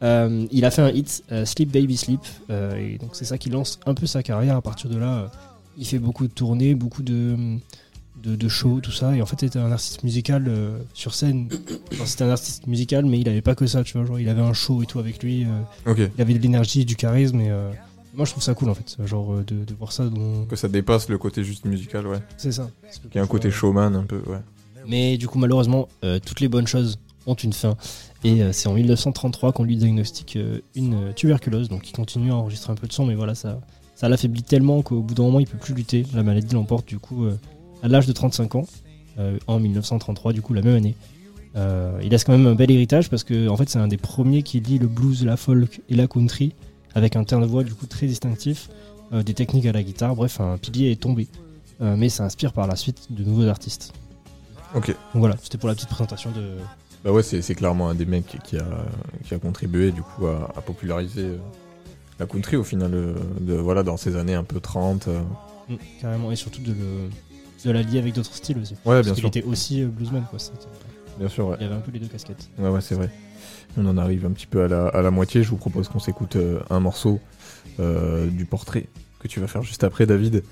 [0.05, 2.21] Euh, il a fait un hit, euh, Sleep Baby Sleep.
[2.51, 4.57] euh, et donc, c'est ça qui lance un peu sa carrière.
[4.57, 5.31] À partir de là,
[5.79, 7.37] il fait beaucoup de tournées, beaucoup de,
[8.23, 9.17] de, de shows, tout ça.
[9.17, 10.51] Et en fait, c'était un artiste musical
[10.93, 11.49] sur scène.
[11.93, 14.07] Enfin, c'était un artiste musical, mais il avait pas que ça, tu vois.
[14.07, 15.45] Genre, il avait un show et tout avec lui.
[15.47, 16.01] euh, Ok.
[16.17, 17.41] Il avait de l'énergie, du charisme.
[17.41, 17.51] Et
[18.15, 18.97] moi, je trouve ça cool, en fait.
[19.07, 20.05] Genre, de, de voir ça.
[20.49, 22.21] Que ça dépasse le côté juste musical, ouais.
[22.37, 22.69] C'est ça.
[23.11, 24.39] Qu'il y a un côté showman un peu, ouais.
[24.87, 27.75] mais du coup, malheureusement, euh, toutes les bonnes choses ont une fin.
[28.25, 31.69] Et euh, c'est en 1933 qu'on lui diagnostique euh, une euh, tuberculose.
[31.69, 33.61] Donc il continue à enregistrer un peu de son, mais voilà, ça,
[33.95, 36.07] ça l'affaiblit tellement qu'au bout d'un moment, il peut plus lutter.
[36.15, 37.27] La maladie l'emporte du coup
[37.83, 38.67] à l'âge de 35 ans,
[39.47, 40.97] en 1933, du coup, la même année.
[41.57, 43.97] Euh, il laisse quand même un bel héritage parce que en fait, c'est un des
[43.97, 46.53] premiers qui lie le blues, la folk et la country
[46.95, 48.69] avec un timbre de voix du coup très distinctif,
[49.13, 50.15] euh, des techniques à la guitare.
[50.17, 51.29] Bref, un pilier est tombé.
[51.81, 53.93] Euh, mais ça inspire par la suite de nouveaux artistes.
[54.75, 54.89] Ok.
[54.89, 56.57] Donc voilà, c'était pour la petite présentation de,
[57.05, 58.65] Bah ouais, c'est clairement un des mecs qui a,
[59.25, 61.37] qui a contribué du coup à, à populariser euh,
[62.19, 65.09] la country au final, euh, de, voilà, dans ces années un peu 30.
[65.09, 65.21] euh.
[65.69, 67.11] Mm, carrément, et surtout de, le,
[67.65, 68.73] de la lier avec d'autres styles aussi.
[68.87, 69.29] Ouais, Parce bien qu'il sûr.
[69.29, 70.39] était aussi bluesman, quoi.
[71.19, 71.57] Bien sûr, ouais.
[71.61, 72.49] Il y avait un peu les deux casquettes.
[72.59, 73.11] Ouais, ouais, c'est vrai.
[73.77, 75.43] On en arrive un petit peu à la, à la moitié.
[75.43, 76.37] Je vous propose qu'on s'écoute
[76.71, 77.21] un morceau
[77.81, 78.87] euh, du portrait
[79.21, 80.43] que tu vas faire juste après, David.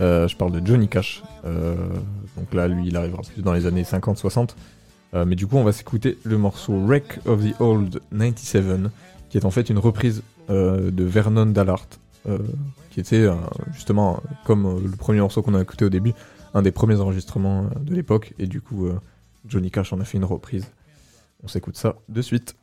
[0.00, 1.22] Euh, je parle de Johnny Cash.
[1.44, 1.74] Euh,
[2.36, 4.50] donc là, lui, il arrivera plus dans les années 50-60.
[5.14, 8.64] Euh, mais du coup, on va s'écouter le morceau Wreck of the Old 97,
[9.28, 11.86] qui est en fait une reprise euh, de Vernon Dallart,
[12.26, 12.38] euh,
[12.90, 13.26] qui était
[13.72, 16.12] justement, comme le premier morceau qu'on a écouté au début,
[16.54, 18.34] un des premiers enregistrements de l'époque.
[18.38, 18.88] Et du coup,
[19.46, 20.66] Johnny Cash en a fait une reprise.
[21.42, 22.54] On s'écoute ça de suite.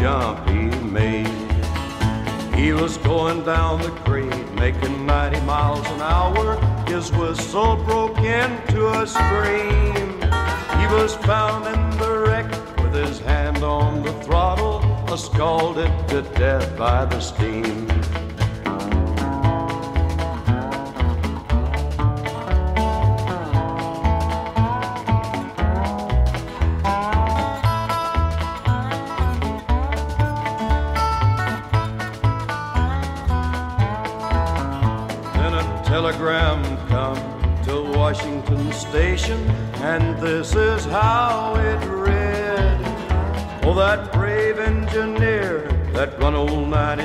[0.00, 1.26] Jump he made.
[2.54, 6.56] He was going down the grade, making 90 miles an hour.
[6.86, 10.06] His whistle broke into a scream.
[10.80, 14.82] He was found in the wreck with his hand on the throttle,
[15.16, 17.97] scalded to death by the steam.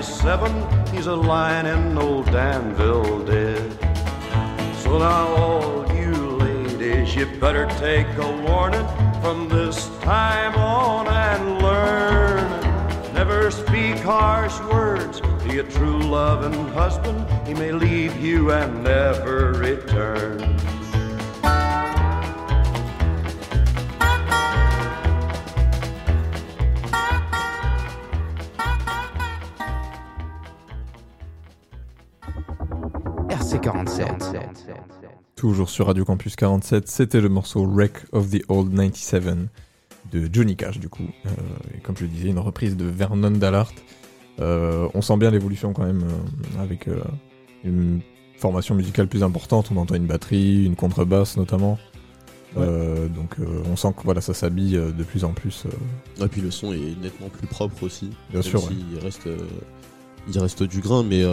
[0.03, 3.71] 97, he's a lion in old Danville dead.
[4.75, 8.85] So now all you ladies, you better take a warning
[9.21, 13.13] from this time on and learn.
[13.13, 17.25] Never speak harsh words to your true loving husband.
[17.47, 20.32] He may leave you and never return.
[35.63, 39.23] Toujours sur Radio Campus 47, c'était le morceau Wreck of the Old 97
[40.11, 41.07] de Johnny Cash du coup.
[41.25, 41.29] Euh,
[41.73, 43.71] et comme je le disais, une reprise de Vernon Dallart.
[44.41, 46.89] Euh, on sent bien l'évolution quand même euh, avec
[47.63, 48.01] une
[48.35, 49.71] formation musicale plus importante.
[49.73, 51.79] On entend une batterie, une contrebasse notamment.
[52.57, 53.37] Donc
[53.71, 55.63] on sent que voilà, ça s'habille de plus en plus.
[56.21, 58.09] Et puis le son est nettement plus propre aussi.
[58.31, 58.69] Bien même sûr,
[59.01, 59.29] reste,
[60.27, 61.23] il reste du grain, mais,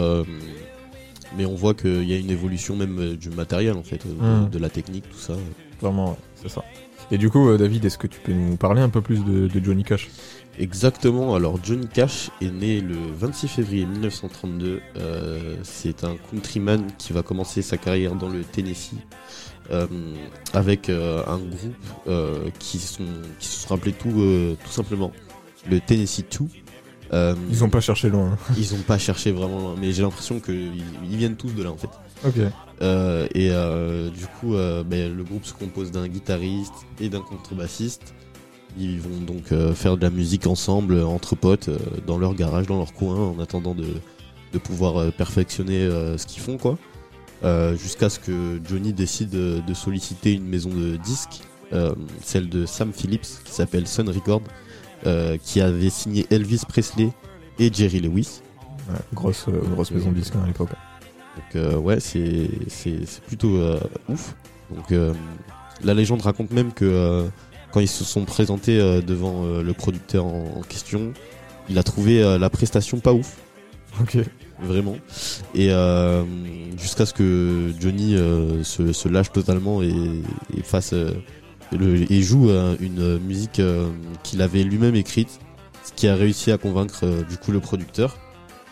[1.37, 4.09] mais on voit qu'il y a une évolution même euh, du matériel en fait, euh,
[4.41, 4.49] de, Mm.
[4.49, 5.33] de la technique, tout ça.
[5.81, 6.63] Vraiment, ouais, c'est ça.
[7.11, 9.47] Et du coup, euh, David, est-ce que tu peux nous parler un peu plus de,
[9.47, 10.09] de Johnny Cash?
[10.59, 14.81] Exactement, alors Johnny Cash est né le 26 février 1932.
[14.97, 18.95] Euh, c'est un countryman qui va commencer sa carrière dans le Tennessee
[19.71, 19.87] euh,
[20.53, 23.03] avec euh, un groupe qui, sont,
[23.39, 24.09] qui se sont appelés tout,
[24.63, 25.11] tout simplement
[25.69, 26.45] le Tennessee 2.
[27.13, 28.37] Euh, Ils ont pas cherché loin.
[28.57, 31.71] Ils ont pas cherché vraiment loin, mais j'ai l'impression qu'ils ils viennent tous de là
[31.71, 31.89] en fait.
[32.25, 32.35] Ok.
[32.81, 34.53] Euh, et euh, du coup,
[34.85, 38.13] ben, le groupe se compose d'un guitariste et d'un contrebassiste.
[38.77, 41.69] Ils vont donc faire de la musique ensemble, entre potes,
[42.07, 43.85] dans leur garage, dans leur coin, en attendant de,
[44.53, 46.77] de pouvoir perfectionner ce qu'ils font, quoi.
[47.75, 51.41] Jusqu'à ce que Johnny décide de solliciter une maison de disques,
[52.23, 54.41] celle de Sam Phillips, qui s'appelle Sun Record,
[55.05, 57.09] euh, qui avait signé Elvis Presley
[57.59, 58.41] et Jerry Lewis.
[58.89, 60.69] Ouais, grosse, euh, grosse maison de disques hein, à l'époque.
[60.69, 63.59] Donc euh, ouais, c'est c'est c'est plutôt
[64.09, 64.35] ouf.
[64.69, 64.93] Donc
[65.83, 67.25] la légende raconte même que
[67.71, 71.13] quand ils se sont présentés devant le producteur en, en question,
[71.69, 73.37] il a trouvé la prestation pas ouf.
[73.99, 74.17] Ok.
[74.63, 74.95] Vraiment.
[75.55, 76.23] Et euh,
[76.77, 79.91] jusqu'à ce que Johnny euh, se, se lâche totalement et,
[80.55, 81.13] et fasse euh,
[81.71, 83.89] le, et joue euh, une musique euh,
[84.23, 85.39] qu'il avait lui-même écrite,
[85.83, 88.17] ce qui a réussi à convaincre euh, du coup le producteur.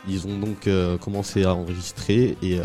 [0.08, 0.70] Ils ont donc
[1.02, 2.58] commencé à enregistrer et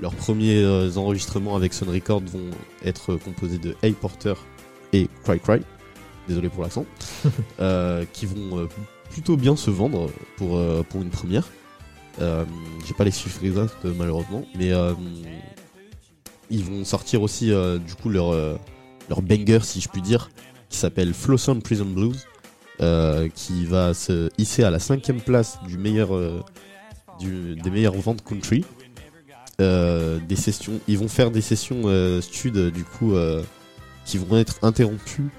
[0.00, 0.64] leurs premiers
[0.96, 2.50] enregistrements avec Sun Records vont
[2.82, 4.32] être composés de Hey Porter
[4.94, 5.60] et Cry Cry,
[6.26, 6.86] désolé pour l'accent,
[8.14, 8.66] qui vont
[9.10, 11.46] plutôt bien se vendre pour, pour une première.
[12.18, 14.72] J'ai pas les chiffres exacts malheureusement, mais
[16.50, 17.52] ils vont sortir aussi
[17.86, 18.58] du coup leur
[19.08, 20.30] leur banger si je puis dire,
[20.68, 22.26] qui s'appelle Flossom Prison Blues,
[22.80, 26.42] euh, qui va se hisser à la cinquième place du meilleur euh,
[27.20, 28.64] des meilleures ventes country.
[29.58, 31.84] Euh, des sessions, ils vont faire des sessions
[32.20, 33.14] stud du coup
[34.04, 35.30] qui vont être interrompues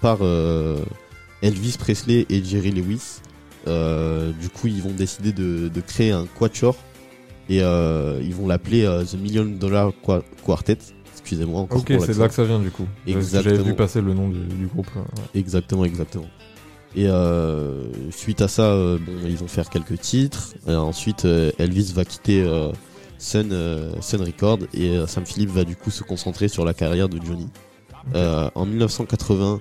[0.00, 0.18] par
[1.42, 3.20] Elvis Presley et Jerry Lewis.
[3.66, 6.76] Du coup, ils vont décider de, de créer un quatuor
[7.48, 10.78] et ils vont l'appeler The Million Dollar Qua- Quartet.
[11.26, 12.86] Excusez-moi Ok, c'est là que ça vient du coup.
[13.06, 14.86] J'avais vu passer le nom du, du groupe.
[14.96, 15.40] euh, ouais.
[15.40, 16.26] Exactement, exactement.
[16.94, 20.54] Et euh, suite à ça, euh, bon, ils vont faire quelques titres.
[20.68, 22.44] Et ensuite, euh, Elvis va quitter
[23.18, 23.52] Sun,
[24.00, 27.48] Sun Records et Sam Phillips va du coup se concentrer sur la carrière de Johnny.
[28.54, 29.58] En 1980,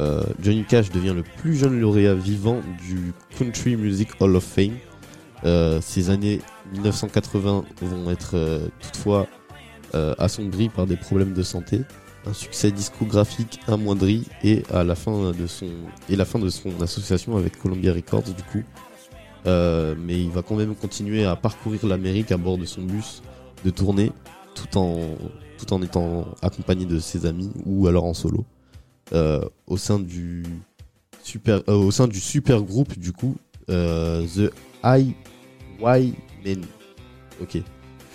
[0.00, 4.76] euh, Johnny Cash devient le plus jeune lauréat vivant du Country Music Hall of Fame.
[5.82, 6.40] Ces années
[6.74, 8.36] 1980 vont être
[8.80, 9.26] toutefois
[9.94, 11.82] euh, assombries par des problèmes de santé
[12.26, 15.68] un succès discographique amoindri et à la fin de son
[16.10, 18.62] et la fin de son association avec Columbia Records du coup.
[19.46, 23.22] Euh, mais il va quand même continuer à parcourir l'Amérique à bord de son bus
[23.64, 24.12] de tournée
[24.54, 25.16] tout en
[25.58, 28.44] tout en étant accompagné de ses amis ou alors en solo
[29.14, 30.42] Euh, au sein du
[31.22, 33.36] super euh, au sein du super groupe du coup
[33.68, 34.50] The
[34.84, 35.14] I
[36.44, 36.60] Men.
[37.40, 37.58] Ok,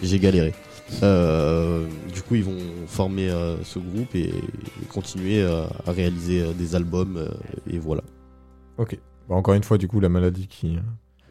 [0.02, 0.54] j'ai galéré.
[1.02, 6.54] Euh, du coup, ils vont former euh, ce groupe et, et continuer euh, à réaliser
[6.54, 7.28] des albums
[7.69, 8.02] et voilà.
[8.78, 8.98] Ok.
[9.30, 10.78] Bah, encore une fois, du coup, la maladie qui,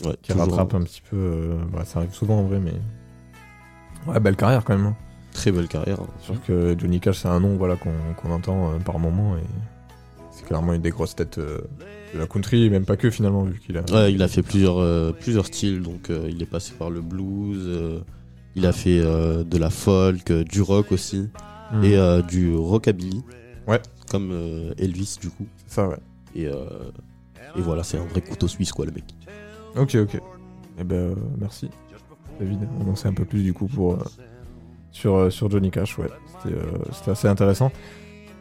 [0.04, 1.56] Ouais, qui toujours, rattrape un petit peu.
[1.72, 2.72] bah, ça arrive souvent en vrai, mais.
[4.10, 4.86] Ouais, belle carrière quand même.
[4.86, 4.96] hein.
[5.32, 6.00] Très belle carrière.
[6.00, 6.08] hein.
[6.20, 9.42] Sûr que Johnny Cash, c'est un nom voilà, qu'on entend par moment et
[10.30, 11.62] c'est clairement une des grosses têtes de
[12.18, 13.82] la country, même pas que finalement, vu qu'il a.
[13.92, 18.02] Ouais, il a fait plusieurs, plusieurs styles, donc il est passé par le blues,
[18.54, 21.28] il a fait euh, de la folk, euh, du rock aussi,
[21.72, 21.84] Mhm.
[21.84, 23.22] et euh, du rockabilly.
[23.66, 23.80] Ouais.
[24.10, 24.30] Comme
[24.78, 25.46] Elvis du coup.
[25.66, 25.96] Ça, ouais.
[26.34, 26.64] Et, euh,
[27.56, 29.04] et voilà, c'est un vrai couteau suisse quoi le mec.
[29.76, 30.20] Ok, ok.
[30.78, 31.70] Eh ben, merci,
[32.38, 32.58] David.
[32.80, 33.98] On en sait un peu plus du coup pour,
[34.90, 36.08] sur, sur Johnny Cash, ouais.
[36.92, 37.70] C'était assez intéressant.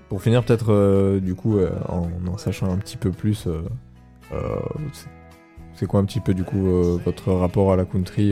[0.10, 3.47] Pour finir, peut-être, du coup, en en sachant un petit peu plus,
[5.74, 6.65] c'est- quoi un petit peu, du coup,
[7.06, 8.32] votre rapport à la country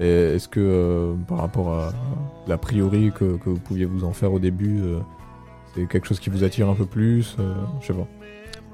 [0.00, 1.92] Est-ce que, euh, par rapport à
[2.48, 4.98] l'a priori que, que vous pouviez vous en faire au début, euh,
[5.74, 8.06] c'est quelque chose qui vous attire un peu plus euh, Je sais pas.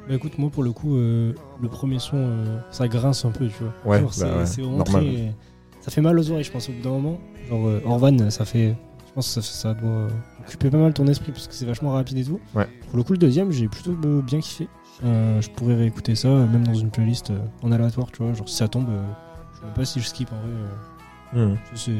[0.08, 1.34] Bah écoute, moi pour le coup, le
[1.70, 2.30] premier son,
[2.70, 3.74] ça grince un peu, tu vois.
[3.96, 4.84] Ouais, bah c'est ouais, normal.
[5.04, 5.34] très-
[5.82, 7.18] Ça fait mal aux oreilles, je pense, au bout d'un moment.
[7.48, 8.74] Genre, Orvan, ça fait.
[9.06, 10.06] Je pense que ça, ça doit
[10.46, 12.40] occuper pas mal ton esprit parce que c'est vachement rapide et tout.
[12.54, 12.66] Ouais.
[12.88, 14.66] Pour le coup, le deuxième, j'ai plutôt bien kiffé.
[15.02, 17.30] Je pourrais réécouter ça, même dans une playlist
[17.62, 18.32] en aléatoire, tu vois.
[18.32, 18.86] Genre, si ça tombe,
[19.52, 20.54] je sais même pas si je skip en vrai.
[21.34, 21.56] Mhm.
[21.74, 21.92] c'est-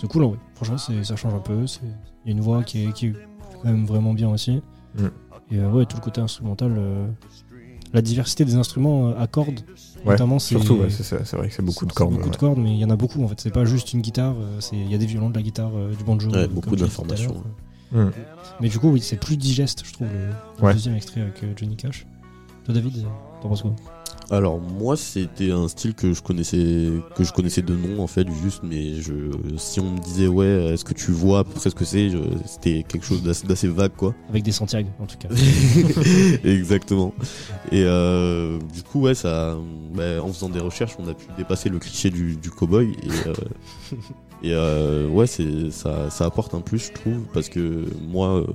[0.00, 0.38] C'est cool en vrai.
[0.54, 1.66] Franchement, c'est- ça change un peu.
[1.66, 1.80] c'est-
[2.24, 3.12] Il y a une voix qui est, qui est
[3.62, 4.60] quand même vraiment bien aussi.
[4.96, 5.06] Mm.
[5.50, 7.08] Et euh, ouais, tout le côté instrumental, euh,
[7.92, 9.60] la diversité des instruments euh, à cordes,
[10.04, 10.54] Ouais, notamment, c'est.
[10.54, 12.14] surtout, ouais, c'est vrai que c'est beaucoup de c'est cordes.
[12.14, 13.40] Beaucoup de cordes, mais il y en a beaucoup en fait.
[13.40, 15.70] C'est pas juste une guitare, euh, c'est- il y a des violons, de la guitare,
[15.74, 16.30] euh, du banjo.
[16.30, 17.42] Ouais, euh, beaucoup d'informations, l'heure, ouais.
[17.90, 18.04] quoi.
[18.04, 18.12] Mm.
[18.60, 20.74] Mais du coup, oui, c'est plus digeste, je trouve, le, le Ouais.
[20.74, 22.06] deuxième extrait avec euh, Johnny Cash.
[22.64, 23.04] Toi, David,
[23.40, 23.74] t'en penses quoi?
[24.30, 28.26] Alors moi c'était un style que je connaissais que je connaissais de nom en fait
[28.42, 31.70] juste mais je si on me disait ouais est-ce que tu vois à peu près
[31.70, 32.10] ce que c'est
[32.44, 34.14] c'était quelque chose d'assez vague quoi.
[34.28, 35.28] Avec des Santiago, en tout cas.
[36.44, 37.14] Exactement.
[37.72, 39.56] Et euh, du coup ouais ça
[39.94, 43.28] bah, en faisant des recherches on a pu dépasser le cliché du, du cowboy et
[43.28, 43.34] euh,
[44.42, 48.46] et euh, ouais c'est ça ça apporte un plus je trouve parce que moi euh,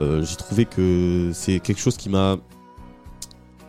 [0.00, 2.36] euh, j'ai trouvé que c'est quelque chose qui m'a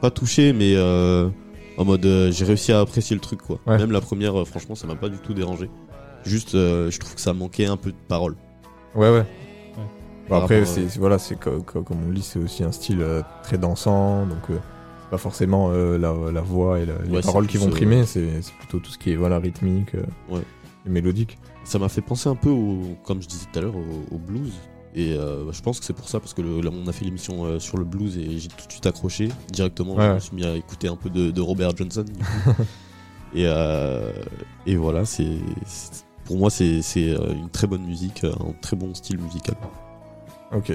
[0.06, 1.30] pas touché mais euh,
[1.78, 3.78] en mode euh, j'ai réussi à apprécier le truc quoi Ouais.
[3.78, 5.70] même la première euh, franchement ça m'a pas du tout dérangé
[6.26, 8.36] juste euh, je trouve que ça manquait un peu de parole
[8.96, 9.26] Ouais, ouais.
[10.30, 12.40] Bon, après, rapport, c'est euh, c'est- voilà, c'est co- co- comme on le dit, c'est
[12.40, 14.58] aussi un style euh, très dansant, donc euh,
[15.04, 17.66] c'est pas forcément euh, la, la voix et la- les Ouais, c'est paroles qui plus,
[17.66, 20.42] vont euh, primer, c'est c'est plutôt tout ce qui est voilà rythmique euh, Ouais.
[20.86, 21.38] et mélodique.
[21.64, 24.18] ça m'a fait penser un peu au comme je disais tout à l'heure au, au
[24.18, 24.54] blues
[24.96, 27.04] et euh, je pense que c'est pour ça parce que le- là, on a fait
[27.06, 30.20] l'émission euh, sur le blues et j'ai tout de suite accroché directement Ouais, je me
[30.20, 32.62] suis mis à écouter un peu de, de Robert Johnson du coup.
[33.36, 34.12] et euh,
[34.66, 35.38] et voilà c'est
[36.24, 39.56] pour moi c'est c'est, une très bonne musique un très bon style musical
[40.54, 40.72] Ok.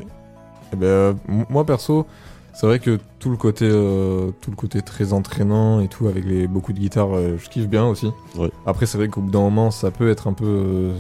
[0.73, 1.17] Eh ben,
[1.49, 2.07] moi perso,
[2.53, 6.47] c'est vrai que tout le côté, tout le côté très entraînant et tout avec les
[6.47, 8.09] beaucoup de guitare, euh, je kiffe bien aussi.
[8.37, 8.51] Ouais.
[8.67, 10.91] Après, c'est vrai qu'au bout d'un moment, ça peut être un peu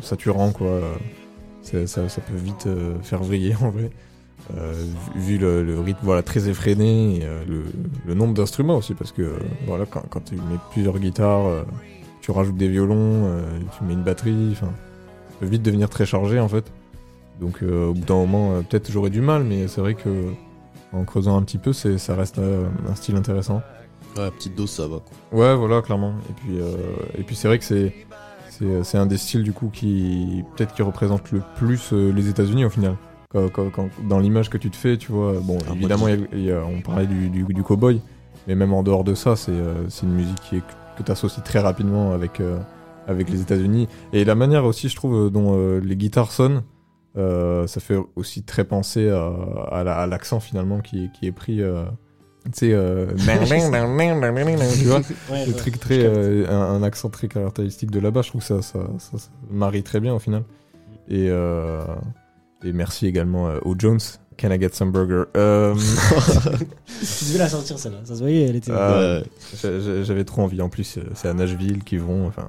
[0.00, 0.80] saturant, quoi.
[1.62, 3.90] Ça, ça peut vite euh, faire vriller en vrai.
[4.56, 4.72] Euh,
[5.14, 7.64] vu le, le rythme voilà très effréné et euh, le,
[8.06, 9.34] le nombre d'instruments aussi parce que
[9.66, 11.66] voilà quand, quand tu mets plusieurs guitares
[12.22, 13.30] tu rajoutes des violons,
[13.76, 14.72] tu mets une batterie, enfin,
[15.28, 16.72] ça peut vite devenir très chargé en fait.
[17.40, 20.26] Donc euh, au bout d'un moment, euh, peut-être j'aurais du mal, mais c'est vrai que
[20.92, 23.62] en creusant un petit peu, c'est, ça reste euh, un style intéressant.
[24.16, 25.38] Ouais, petite dose, ça va quoi.
[25.38, 26.14] Ouais, voilà, clairement.
[26.28, 26.58] Et puis,
[27.16, 27.94] et puis c'est vrai que c'est,
[28.60, 32.28] c'est, c'est un des styles du coup qui peut-être qui représente le plus euh, les
[32.28, 32.94] États-Unis au final.
[33.32, 36.10] Quand, quand- quand- dans l'image que tu te fais, tu vois, bon, Ah, évidemment, moi,
[36.12, 38.00] il y a- il y a- on parlait du, du, du cowboy,
[38.46, 40.62] mais même en dehors de ça, c'est, euh, c'est une musique qui est,
[40.98, 42.58] que tu associes très rapidement avec, euh,
[43.06, 43.88] avec les États-Unis.
[44.12, 46.62] Et la manière aussi, je trouve, euh, dont euh, les guitares sonnent,
[47.16, 49.30] euh, ça fait aussi très penser à,
[49.72, 51.60] à la- à l'accent finalement qui est pris.
[52.46, 53.06] Euh, tu sais, euh,
[54.78, 58.22] tu vois, Ouais, le truc très, euh, un, un accent très caractéristique de là-bas.
[58.22, 60.44] Je trouve que ça, ça, ça, ça marie très bien au final.
[61.08, 61.82] Et, euh,
[62.64, 63.98] et merci également euh, aux Jones.
[64.38, 65.24] Can I get some burger?
[65.36, 65.74] Euh,
[67.00, 68.72] Tu devais la sortir celle-là, ça se voyait, elle était.
[68.72, 69.20] ah,
[69.60, 70.60] j'a- j'a- J'avais trop envie.
[70.62, 72.26] En plus, c'est à Nashville qu'ils vont.
[72.26, 72.46] Enfin,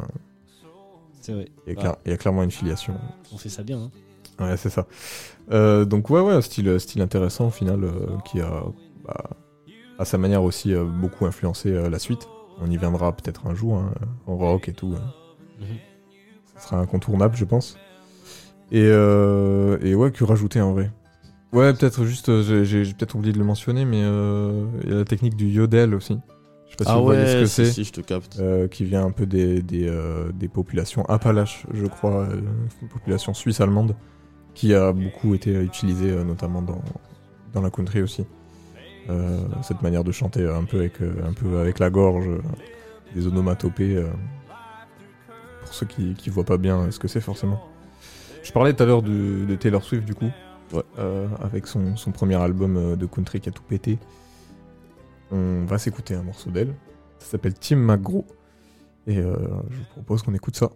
[1.22, 1.48] C'est vrai.
[1.68, 2.94] il y, a Bah, il y a clairement une filiation.
[3.34, 3.90] On fait ça bien.
[4.40, 4.44] Hein.
[4.46, 4.88] Ouais, c'est ça.
[5.52, 7.90] Euh, donc ouais, ouais, style, style intéressant au final, euh,
[8.26, 8.64] qui a,
[9.06, 9.30] bah,
[10.02, 12.28] à sa manière aussi euh, beaucoup influencé euh, la suite.
[12.60, 13.92] On y viendra peut-être un jour, hein,
[14.28, 14.94] en rock et tout.
[14.98, 15.14] hein.
[15.60, 15.78] Mhm.
[16.56, 17.78] Ça sera incontournable, je pense.
[18.72, 20.92] Et, euh, et ouais, que rajouter en vrai?
[21.54, 24.98] Ouais, peut-être juste, euh, j'ai- peut-être oublié de le mentionner, mais euh, il y a
[24.98, 26.18] la technique du yodel aussi.
[26.68, 27.72] Je sais pas si Ah vous voyez ce que si, c'est.
[27.72, 28.40] si, je te capte.
[28.40, 32.42] Euh, qui vient un peu des, des, euh, des populations appalaches, je crois, euh,
[32.82, 33.96] une population suisse-allemande,
[34.54, 36.82] qui a beaucoup été utilisée, euh, notamment dans,
[37.54, 38.26] dans la country aussi.
[39.10, 42.42] Euh, cette manière de chanter un peu avec, euh, un peu avec la gorge, euh,
[43.16, 44.02] des onomatopées,
[45.62, 47.62] pour ceux qui, qui voient pas bien ce que c'est forcément.
[48.44, 50.30] Je parlais tout à l'heure de, de Taylor Swift du coup,
[50.98, 54.00] euh, avec son, son premier album de country qui a tout pété.
[55.32, 56.74] On va s'écouter un morceau d'elle.
[57.20, 58.26] Ça s'appelle Tim McGraw.
[59.08, 59.36] Et euh,
[59.70, 60.70] je vous propose qu'on écoute ça.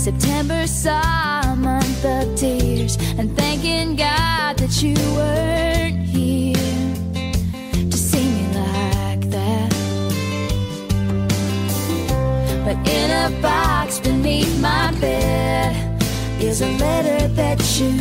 [0.00, 6.54] September saw a month of tears and thanking God that you weren't here
[7.90, 9.70] to see me like that.
[12.64, 16.02] But in a box beneath my bed
[16.40, 17.92] is a letter that you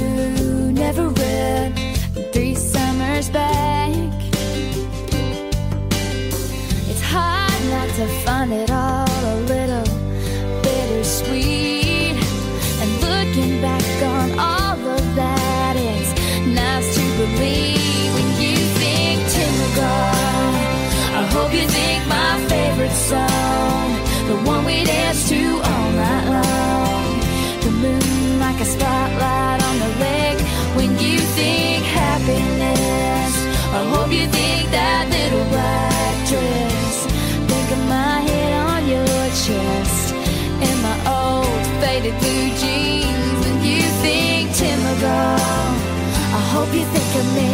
[0.72, 1.78] never read
[2.14, 3.92] from three summers back.
[6.90, 9.09] It's hard not to find it all
[45.00, 45.40] McGraw,
[46.36, 47.52] I hope you think of me.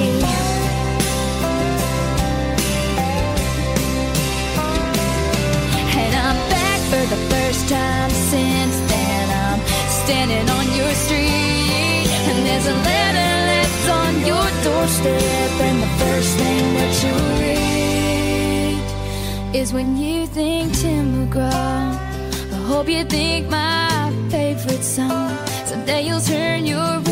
[6.01, 9.29] And I'm back for the first time since then.
[9.45, 9.61] I'm
[10.01, 15.61] standing on your street, and there's a letter left on your doorstep.
[15.67, 17.13] And the first thing that you
[19.53, 21.53] read is when you think Tim McGraw.
[21.53, 25.37] I hope you think my favorite song.
[25.65, 27.04] Someday you'll turn your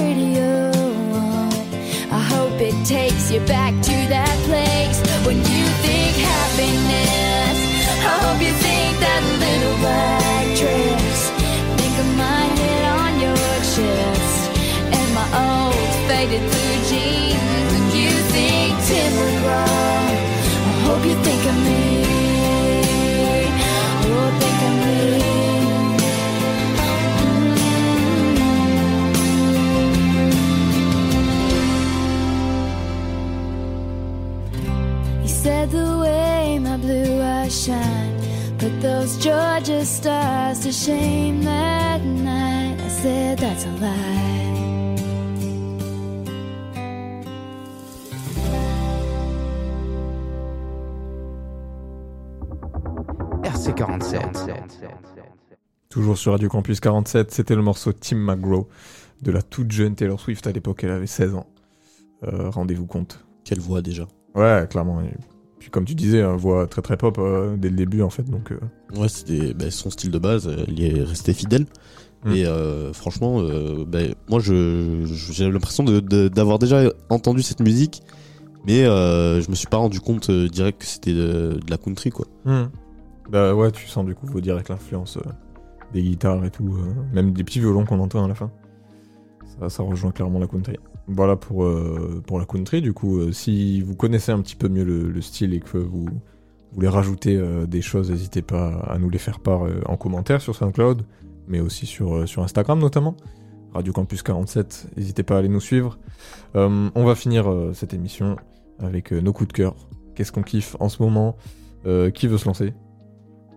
[2.94, 5.13] takes you back to that place.
[39.14, 42.80] Put those Georgia stars to shame that night.
[42.80, 44.40] I said that's a lie.
[53.44, 54.58] RC47.
[55.90, 58.68] Toujours sur Radio Campus 47, c'était le morceau Tim McGraw
[59.22, 61.48] de la toute jeune Taylor Swift à l'époque, elle avait 16 ans.
[62.24, 63.24] Euh, Rendez-vous compte.
[63.44, 65.02] Quelle voix déjà Ouais, clairement.
[65.64, 68.30] Puis comme tu disais, une voix très très pop euh, dès le début en fait,
[68.30, 68.52] donc...
[68.52, 68.60] euh,
[69.00, 71.68] Ouais, c'était bah, son style de base, il est resté fidèle.
[72.26, 72.32] Mm.
[72.34, 73.42] Et euh, franchement,
[73.88, 74.00] bah,
[74.30, 78.04] moi je j'ai l'impression de- de- d'avoir déjà entendu cette musique,
[78.68, 82.26] mais je me suis pas rendu compte direct que c'était de, de la country quoi.
[82.44, 82.66] Hmm.
[83.32, 85.18] Bah ouais, tu sens du coup, faut dire, avec l'influence
[85.94, 86.78] des guitares et tout,
[87.14, 88.52] même des petits violons qu'on entend à la fin.
[89.62, 90.76] Ça, ça rejoint clairement la country.
[91.08, 94.70] Voilà pour, euh, pour la country, du coup, euh, si vous connaissez un petit peu
[94.70, 96.08] mieux le, le style et que vous
[96.72, 100.56] voulez rajouter euh, des choses, n'hésitez pas à nous les faire part en commentaire sur
[100.56, 101.04] SoundCloud,
[101.48, 103.18] mais aussi sur, sur Instagram notamment.
[103.74, 105.98] Radio Campus 47, n'hésitez pas à aller nous suivre.
[106.54, 108.36] On va finir cette émission
[108.78, 109.76] avec nos coups de cœur.
[110.14, 111.36] Qu'est-ce qu'on kiffe en ce moment?
[112.14, 112.76] Qui veut se lancer?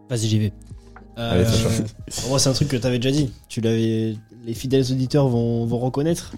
[0.09, 0.53] Vas-y, j'y vais.
[1.17, 1.45] Allez,
[2.31, 3.31] moi, c'est un truc que tu avais déjà dit.
[3.51, 6.33] Tu l'avais, les fidèles auditeurs vont, vont reconnaître.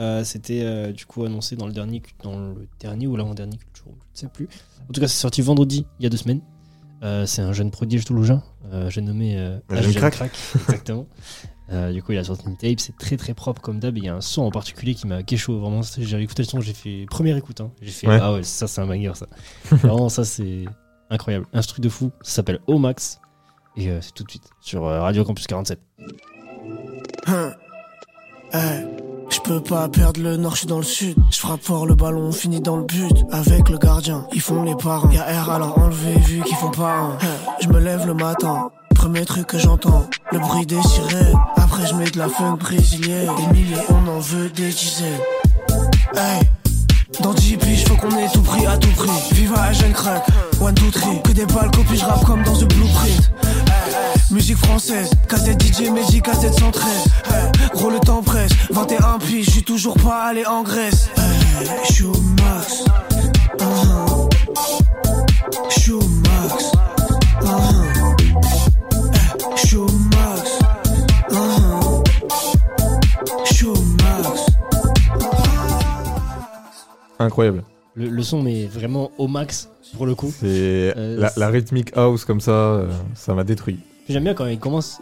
[0.00, 3.84] Euh, C'était euh, du coup annoncé dans le dernier, dans le dernier ou l'avant-dernier culture,
[3.86, 4.48] je ne sais plus.
[4.88, 6.40] En tout cas, c'est sorti vendredi, il y a deux semaines.
[7.02, 8.42] Euh, c'est un jeune prodige toulousain,
[8.72, 10.32] euh, j'ai nommé euh, jeune crack.
[10.54, 11.06] exactement.
[11.72, 13.96] Euh, du coup, il a sorti une tape, c'est très très propre comme d'hab.
[13.96, 15.60] et Il y a un son en particulier qui m'a chaud.
[15.60, 17.60] Vraiment, j'ai écouté le son, j'ai fait première écoute.
[17.60, 17.70] hein.
[17.80, 18.18] J'ai fait Ouais.
[18.20, 19.28] ah ouais, ça c'est un banger ça.
[19.76, 20.64] Vraiment, ça c'est
[21.10, 21.46] incroyable.
[21.52, 22.10] Un truc de fou.
[22.22, 23.20] Ça s'appelle Omax
[23.76, 25.78] et euh, c'est tout de suite sur euh, Radio Campus 47.
[27.28, 27.52] Hein.
[28.52, 28.84] Hey,
[29.30, 31.16] je peux pas perdre le nord, je suis dans le sud.
[31.30, 33.12] Je frappe fort le ballon, on finit dans le but.
[33.30, 35.10] Avec le gardien, ils font les parrains.
[35.12, 37.18] Y'a R alors enlevé vu qu'ils font pas un.
[37.60, 38.70] Je me lève le matin.
[38.94, 41.38] Premier truc que j'entends, le bruit des sirènes.
[41.56, 43.30] Après je mets de la funk brésilienne.
[43.36, 45.20] Des milliers, on en veut des dizaines.
[46.14, 46.42] Hey,
[47.18, 49.10] dans 10 piges, faut qu'on ait tout pris à tout prix.
[49.32, 50.24] Viva la jeune crack,
[50.60, 51.20] one, two, three.
[51.22, 53.30] Que des balles, copie, je rappe comme dans The Blueprint.
[53.42, 56.92] Hey, musique française, casette DJ Magic, casette 113.
[57.26, 61.08] Hey, gros, le temps presse, 21 piges, je suis toujours pas allé en Grèce.
[61.16, 62.84] Hey, je suis au max.
[63.58, 64.28] Uh-huh.
[65.78, 66.79] Je au max.
[77.20, 77.62] Incroyable.
[77.94, 80.32] Le, le son est vraiment au max pour le coup.
[80.40, 83.78] C'est Euh, la, la rhythmic house comme ça, euh, ça m'a détruit.
[84.08, 85.00] J'aime bien quand il commence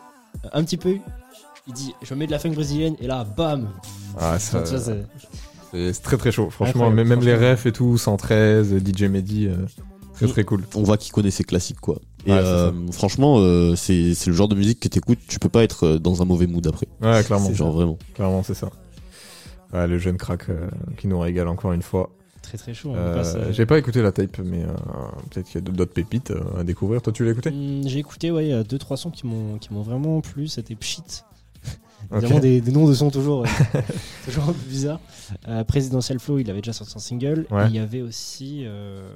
[0.52, 0.96] un petit peu.
[1.66, 3.68] Il dit je mets de la funk brésilienne et là bam.
[4.18, 6.48] Ah, ça, Ça, c'est- très très chaud.
[6.50, 9.56] Franchement, Incroyable, même, les refs et tout, 113, DJ Mehdi, euh,
[10.14, 10.64] très très cool.
[10.74, 11.96] On voit qu'il connaît ses classiques quoi.
[12.26, 15.50] Et Ouais, euh, franchement, euh, c'est c'est le genre de musique que t'écoutes, tu peux
[15.50, 16.88] pas être dans un mauvais mood après.
[17.02, 17.46] Ouais, clairement.
[17.48, 17.98] C'est genre vraiment.
[18.14, 18.70] Clairement, c'est ça.
[19.72, 22.10] Ouais, le jeune crack euh, qui nous régale encore une fois.
[22.42, 22.90] Très très chaud.
[22.92, 24.62] on Euh, passe, euh, J'ai pas écouté la tape, mais
[25.30, 27.02] peut-être qu'il y a d'autres pépites à découvrir.
[27.02, 27.50] Toi, tu l'as écouté?
[27.50, 30.20] Hmm, J'ai écouté, ouais, il y a deux trois sons qui m'ont qui m'ont vraiment
[30.22, 30.48] plu.
[30.48, 31.24] C'était Pshit.
[32.10, 32.22] Ok.
[32.22, 33.80] Évidemment, des, des noms de sons toujours, euh,
[34.24, 35.00] toujours un peu bizarres.
[35.48, 37.44] Euh, Presidential Flow, il avait déjà sorti un single.
[37.50, 37.64] Ouais.
[37.64, 39.10] Et il y avait aussi euh,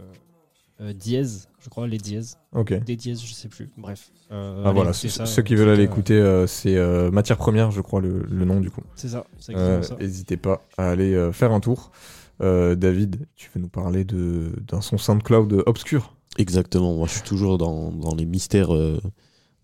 [0.95, 1.23] Diez,
[1.63, 2.21] je crois, les Diez.
[2.55, 2.73] Ok.
[2.85, 3.71] Des Diez, je sais plus.
[3.77, 4.11] Bref.
[4.31, 7.37] Euh, Ah voilà, ceux, ça, ceux qui en veulent aller écouter, euh, c'est euh, Matière
[7.37, 8.83] Première, je crois, le, le nom du coup.
[8.97, 9.81] C'est ça, c'est Euh.
[10.01, 11.93] N'hésitez pas à aller euh, faire un tour.
[12.41, 16.15] Euh, David, tu veux nous parler de d'un son SoundCloud obscur?
[16.39, 18.99] Exactement, moi je suis toujours dans, dans les mystères euh,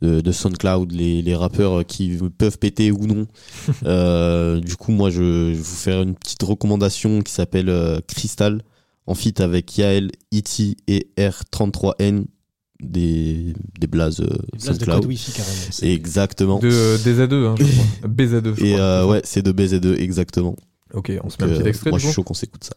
[0.02, 3.26] de, de SoundCloud, les, les rappeurs qui peuvent péter ou non.
[3.84, 8.00] Euh, du coup, moi je, je vais vous faire une petite recommandation qui s'appelle euh,
[8.06, 8.62] Crystal,
[9.08, 12.26] en feat avec Yael, Iti et R33N,
[12.80, 15.94] des, des blazes, euh, Des blazes de code Wi-Fi, carrément.
[15.94, 16.58] Exactement.
[16.60, 18.08] De euh, DZ2, hein, je crois.
[18.08, 18.80] BZ2, je Et crois.
[18.80, 20.54] euh, ouais, c'est de BZ2, exactement.
[20.94, 22.74] Ok, on se met un petit euh, extrait, Moi je suis chaud qu'on s'écoute ça.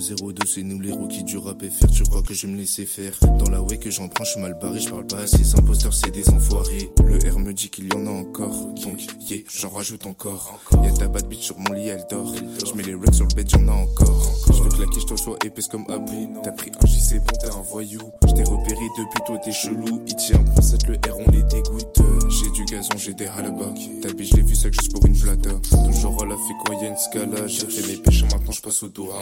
[0.00, 1.86] C'est nous les rookies du rap FR.
[1.90, 3.12] Tu crois que je vais me laisser faire?
[3.38, 5.44] Dans la way que j'en prends, je suis mal barré, je parle pas assez.
[5.44, 6.90] Ces imposteurs, c'est des enfoirés.
[7.04, 8.66] Le R me dit qu'il y en a encore.
[8.82, 10.58] Donc, yeah, j'en rajoute encore.
[10.82, 12.34] Y'a ta bad bitch sur mon lit, elle dort.
[12.34, 14.32] Je mets les racks sur le bed, j'en ai encore.
[14.48, 16.40] Je veux claquer, je te sois épaisse comme Abou.
[16.42, 18.00] T'as pris un J, c'est bon, t'es un voyou.
[18.26, 20.02] Je t'ai repéré depuis toi, t'es chelou.
[20.06, 22.00] Il tient en 7 le R, on les dégoûte.
[22.28, 23.78] J'ai du gazon, j'ai des halabak.
[24.02, 25.50] Ta bitch, je vu ça juste pour une plata.
[25.86, 27.46] Toujours à la fait quand y a une scala.
[27.46, 29.18] J'ai fait mes péchés, maintenant je passe au Doha.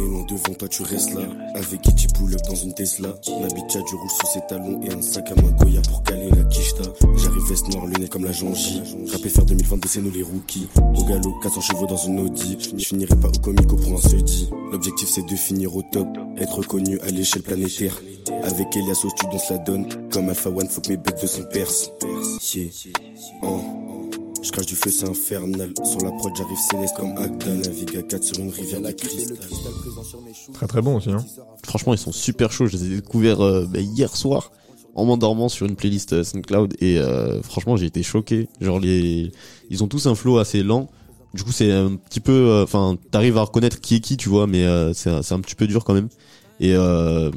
[0.00, 1.22] Est loin devant toi, tu restes là.
[1.54, 3.14] Avec Kitty pull up dans une Tesla.
[3.40, 6.42] Nabitcha du rouge sous ses talons et un sac à main Goya pour caler la
[6.44, 6.82] quicheta.
[7.16, 8.82] J'arrive veste noire, le nez comme la Janji.
[9.12, 10.68] Rapper faire 2022, c'est nous les rookies.
[10.76, 12.58] Au galop, 400 chevaux dans une Audi.
[12.76, 14.50] Je finirai pas au comico pour un seudi.
[14.72, 16.08] L'objectif c'est de finir au top.
[16.38, 18.00] Être reconnu à l'échelle planétaire.
[18.42, 19.86] Avec Elias au studio, on se la donne.
[20.10, 21.44] Comme Alpha One, faut que mes bêtes de son.
[23.42, 23.83] Oh.
[24.44, 25.72] Je crache du feu, c'est infernal.
[25.84, 27.46] Sur la prod, j'arrive céleste comme Agda.
[27.54, 29.36] Navigue à 4 sur une rivière de cristal.
[30.52, 31.10] Très très bon aussi.
[31.10, 31.24] Hein.
[31.64, 32.66] Franchement, ils sont super chauds.
[32.66, 34.52] Je les ai découverts euh, bah, hier soir
[34.94, 38.48] en m'endormant sur une playlist euh, SoundCloud et euh, franchement, j'ai été choqué.
[38.60, 39.32] Genre les,
[39.70, 40.88] ils ont tous un flow assez lent.
[41.32, 44.28] Du coup, c'est un petit peu, euh, enfin, t'arrives à reconnaître qui est qui, tu
[44.28, 46.08] vois, mais euh, c'est un- c'est un petit peu dur quand même.
[46.64, 47.30] Et euh,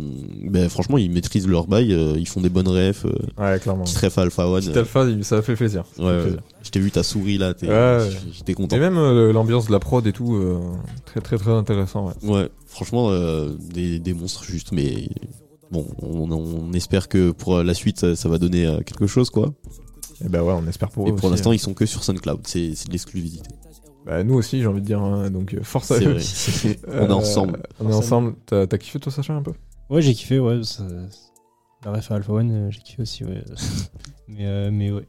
[0.44, 3.06] ben franchement, ils maîtrisent leur bail, euh, ils font des bonnes refs.
[3.06, 3.84] euh, Ouais, clairement.
[3.84, 4.64] Petit ref à Alpha One.
[4.78, 5.84] Alpha, ça a fait plaisir.
[5.98, 6.22] Ça Ouais, fait ouais.
[6.24, 6.42] plaisir.
[6.64, 7.54] Je t'ai vu ta souris là,
[8.32, 8.76] j'étais content.
[8.76, 10.40] Et même euh, l'ambiance de la prod et tout,
[11.06, 12.08] très très très intéressant.
[12.24, 12.30] Ouais.
[12.30, 13.12] Ouais, franchement,
[13.74, 15.10] des, des monstres juste, mais
[15.72, 19.54] bon, on, on espère que pour la suite, ça, ça va donner quelque chose, quoi.
[20.24, 21.56] Et bah ouais, on espère pour Et eux pour aussi, l'instant, hein.
[21.56, 23.50] ils sont que sur SoundCloud, c'est de l'exclusivité.
[24.08, 26.12] Bah, nous aussi, j'ai envie de dire, hein, donc euh, force à C'est eux.
[26.14, 27.62] vrai, c'est- on est ensemble.
[27.80, 28.36] On est ensemble.
[28.46, 29.52] T'as t'as kiffé toi, Sacha, un peu?
[29.90, 30.64] Ouais, j'ai kiffé, ouais.
[30.64, 30.88] ça-
[31.86, 33.44] La ref à Alpha One, euh, j'ai kiffé aussi, ouais.
[34.30, 35.06] mais, euh, mais ouais.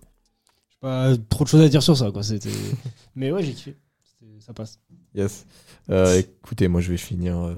[0.70, 2.22] J'ai pas trop de choses à dire sur ça, quoi.
[2.24, 2.50] C'était...
[3.14, 3.76] mais ouais, j'ai kiffé.
[4.02, 4.80] C'était- Ça passe.
[5.14, 5.46] Yes.
[5.90, 7.54] Euh, écoutez, moi je vais finir euh,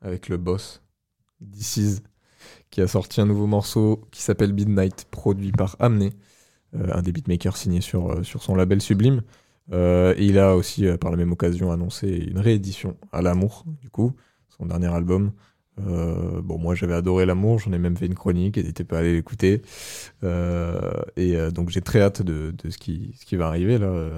[0.00, 0.82] avec le boss,
[1.52, 1.98] This Is,
[2.70, 6.12] qui a sorti un nouveau morceau qui s'appelle Midnight, produit par Amné,
[6.76, 9.22] euh, un des beatmakers signé sur, euh, sur son label Sublime.
[9.72, 13.64] Euh, et il a aussi, euh, par la même occasion, annoncé une réédition à l'amour,
[13.80, 14.12] du coup,
[14.48, 15.32] son dernier album.
[15.78, 19.00] Euh, bon, moi j'avais adoré l'amour, j'en ai même fait une chronique, n'hésitez pas à
[19.00, 19.62] aller l'écouter.
[20.22, 24.10] Et donc j'ai très hâte de, de ce, qui, ce qui va arriver là.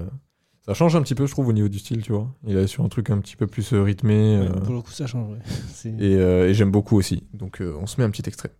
[0.65, 2.33] Ça change un petit peu, je trouve, au niveau du style, tu vois.
[2.47, 4.39] Il est sur un truc un petit peu plus rythmé.
[4.39, 5.91] Ouais, pour le coup, ça change, ouais.
[5.99, 7.23] Et, et j'aime beaucoup aussi.
[7.33, 8.51] Donc on se met un petit extrait.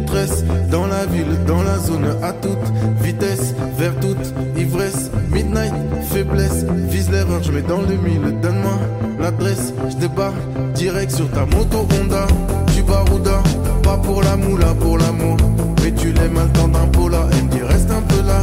[0.00, 2.66] Détresse, dans la ville, dans la zone, à toute
[3.00, 5.10] vitesse, vers toute ivresse.
[5.30, 5.72] Midnight,
[6.10, 8.40] faiblesse, vise l'erreur, je mets dans le mille.
[8.42, 8.78] Donne-moi
[9.20, 10.34] l'adresse, je débarque
[10.74, 12.26] direct sur ta moto Honda.
[12.74, 13.40] Du barouda,
[13.82, 15.36] pas pour la moula, pour l'amour.
[15.82, 18.40] Mais tu l'aimes temps d'un pola, elle me dit reste un peu là.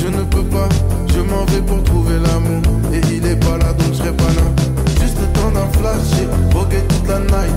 [0.00, 0.68] Je ne peux pas,
[1.14, 2.62] je m'en vais pour trouver l'amour.
[2.92, 4.46] Et il est pas là, donc je serai pas là.
[5.00, 7.54] Juste le temps d'un flash, j'ai vogué toute la night,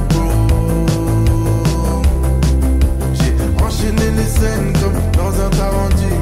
[3.84, 6.16] J'ai enchaîné les scènes comme dans un Tarantino.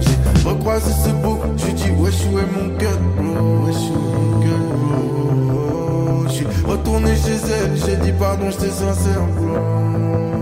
[0.00, 3.66] J'ai recroisé ce beau, j'ai dit wesh où est mon cœur, bro.
[3.66, 6.28] Wesh où est mon cœur, bro.
[6.28, 10.39] J'suis retourné chez elle, j'ai dit pardon, j'étais sincère, bro.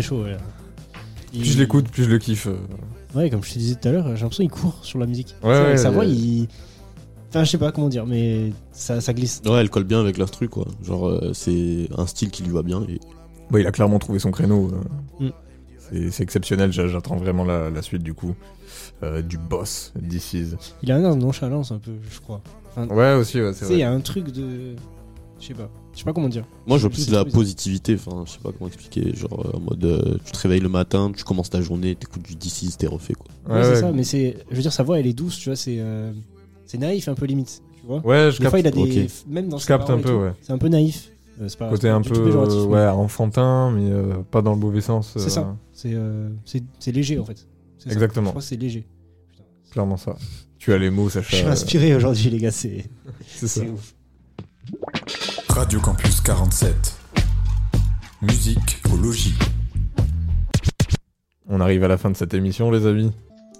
[0.00, 0.36] Très chaud, ouais.
[1.32, 2.46] Plus je l'écoute, plus je le kiffe.
[2.46, 2.56] euh.
[3.14, 5.34] Ouais, comme je te disais tout à l'heure, j'ai l'impression qu'il court sur la musique.
[5.42, 6.10] Ouais, Tu sais, avec ouais, sa voix, ouais.
[6.10, 6.48] il.
[7.30, 9.42] Enfin, je sais pas comment dire, mais ça, ça glisse.
[9.44, 10.66] Ouais, elle colle bien avec l'instru, quoi.
[10.82, 12.82] Genre, euh, c'est un style qui lui va bien.
[12.88, 13.00] Et...
[13.50, 14.70] Bon, il a clairement trouvé son créneau.
[15.20, 15.28] euh.
[15.28, 16.10] Mm.
[16.10, 18.34] C'est- exceptionnel, j'a- j'attends vraiment la, la suite du coup.
[19.02, 20.54] Euh, du boss, This Is.
[20.82, 22.40] Il a un air de nonchalance un peu, je crois.
[22.70, 23.74] Enfin, Ouais, aussi, ouais, c'est tu sais, vrai.
[23.74, 24.74] Il y a un truc de.
[25.40, 25.70] Je sais pas.
[25.98, 26.44] Je sais pas comment dire.
[26.64, 27.96] Moi, je Je plus de la positivité.
[27.96, 29.16] Enfin, je sais pas comment expliquer.
[29.16, 32.22] Genre, euh, en mode, euh, tu te réveilles le matin, tu commences ta journée, t'écoutes
[32.22, 33.26] du D6, t'es refait, quoi.
[33.52, 34.36] Ouais, c'est ça, mais c'est.
[34.48, 35.78] Je veux dire, sa voix, elle est douce, tu vois, c'est.
[35.80, 36.12] euh,
[36.66, 37.98] C'est naïf un peu limite, tu vois.
[38.06, 38.84] Ouais, je Des fois, il a capte.
[38.86, 39.02] des.
[39.06, 39.10] Ok.
[39.26, 40.32] Même dans Je ses capte paroles un et peu, tout, ouais.
[40.40, 41.10] C'est un peu naïf.
[41.40, 43.90] Euh, c'est pas- Côté c'est un du peu tout péjoratif, euh, mais- ouais, enfantin, mais
[43.90, 45.14] euh, pas dans le mauvais sens.
[45.16, 45.56] C'est euh, ça.
[45.72, 47.44] C'est euh, c'est- c'est léger en fait.
[47.78, 47.92] C'est ça.
[47.94, 48.26] Exactement.
[48.26, 48.86] Je crois que c'est léger.
[49.72, 50.14] Clairement ça.
[50.58, 51.28] Tu as les mots, Sacha.
[51.30, 52.50] Je suis inspiré aujourd'hui, les gars.
[52.52, 52.84] C'est
[53.26, 53.62] C'est ça.
[53.64, 53.94] ouf.
[55.58, 56.96] Radio Campus 47.
[58.22, 59.34] musique au logis.
[61.48, 63.10] On arrive à la fin de cette émission, les amis.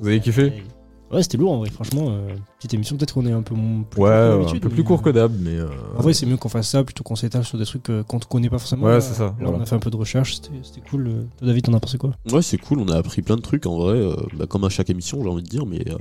[0.01, 0.63] Vous avez kiffé
[1.11, 2.07] Ouais, c'était lourd en vrai, franchement.
[2.11, 3.55] euh, petite émission, peut-être qu'on est un peu
[3.91, 5.57] plus Ouais, court que un d'habitude, peu plus court que euh, d'hab, mais.
[5.57, 8.03] euh, En vrai, c'est mieux qu'on fasse ça plutôt qu'on s'étale sur des trucs euh,
[8.05, 8.87] qu'on ne connaît pas forcément.
[8.87, 11.05] Ouais, c'est ça, Là, on a fait un peu de recherche, c'était c'était cool.
[11.39, 12.13] Toi, David, t'en as pensé quoi?
[12.31, 14.69] Ouais, c'est cool, on a appris plein de trucs en vrai, euh, bah, comme à
[14.69, 15.97] chaque émission, j'ai envie de dire, mais euh,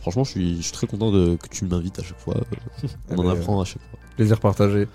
[0.00, 2.34] franchement, je suis, je suis très content de, que tu m'invites à chaque fois.
[3.10, 3.97] on Eh en apprend à chaque fois.
[4.18, 4.88] Plaisir partagé.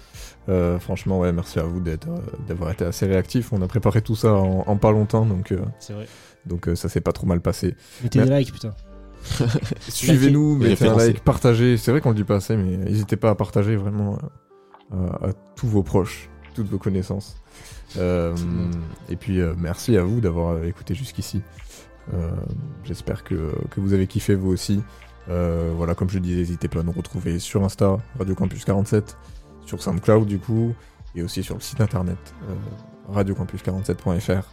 [0.49, 3.51] Euh, franchement, ouais, merci à vous d'être, euh, d'avoir été assez réactif.
[3.53, 5.51] On a préparé tout ça en, en pas longtemps, donc.
[5.53, 6.05] euh, C'est vrai.
[6.45, 7.75] Donc euh, ça s'est pas trop mal passé.
[8.03, 8.73] Mettez Mais- des likes, putain.
[9.87, 11.77] Suivez-nous, mettez un like, partagez.
[11.77, 14.17] C'est vrai qu'on le dit pas assez, mais n'hésitez pas à partager vraiment
[14.93, 17.37] euh, à, à tous vos proches, toutes vos connaissances.
[17.97, 18.35] Euh,
[19.09, 21.41] et puis euh, merci à vous d'avoir écouté jusqu'ici.
[22.13, 22.31] Euh,
[22.83, 24.81] J'espère que, que vous avez kiffé vous aussi.
[25.29, 28.65] Euh, voilà, comme je le disais, n'hésitez pas à nous retrouver sur Insta, Radio Campus
[28.65, 29.17] 47,
[29.65, 30.73] sur SoundCloud du coup,
[31.15, 32.17] et aussi sur le site internet
[32.49, 34.43] euh, radiocampus47.fr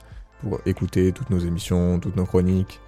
[0.41, 2.81] pour écouter toutes nos émissions, toutes nos chroniques,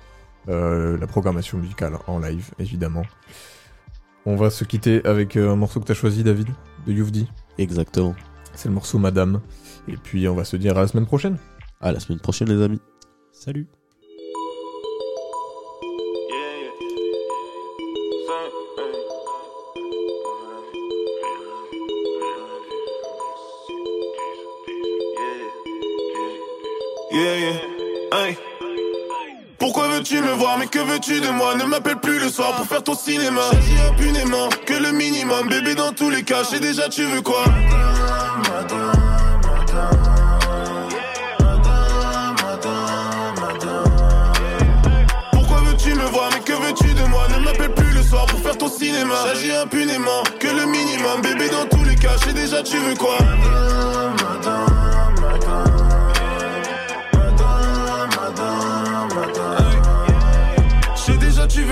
[0.49, 3.05] euh, la programmation musicale en live évidemment.
[4.25, 6.49] On va se quitter avec euh, un morceau que t'as choisi David,
[6.87, 7.29] de Youvdi.
[7.59, 8.15] Exactement.
[8.55, 9.41] C'est le morceau Madame.
[9.89, 11.39] Et puis on va se dire à la semaine prochaine.
[11.81, 12.81] À la semaine prochaine, les amis.
[13.33, 13.67] Salut.
[29.59, 31.55] Pourquoi veux-tu me voir Mais que veux-tu de moi?
[31.57, 33.43] Ne m'appelle plus le soir pour faire ton cinéma.
[33.53, 35.49] J'agis impunément que le minimum.
[35.49, 37.45] Bébé dans tous les cas, je sais déjà tu veux quoi?
[45.33, 47.27] Pourquoi veux-tu me voir Mais que veux-tu de moi?
[47.37, 49.15] Ne m'appelle plus le soir pour faire ton cinéma.
[49.27, 51.21] J'agis impunément que le minimum.
[51.23, 53.17] Bébé dans tous les cas, je sais déjà tu veux quoi?
[53.19, 53.31] Je sais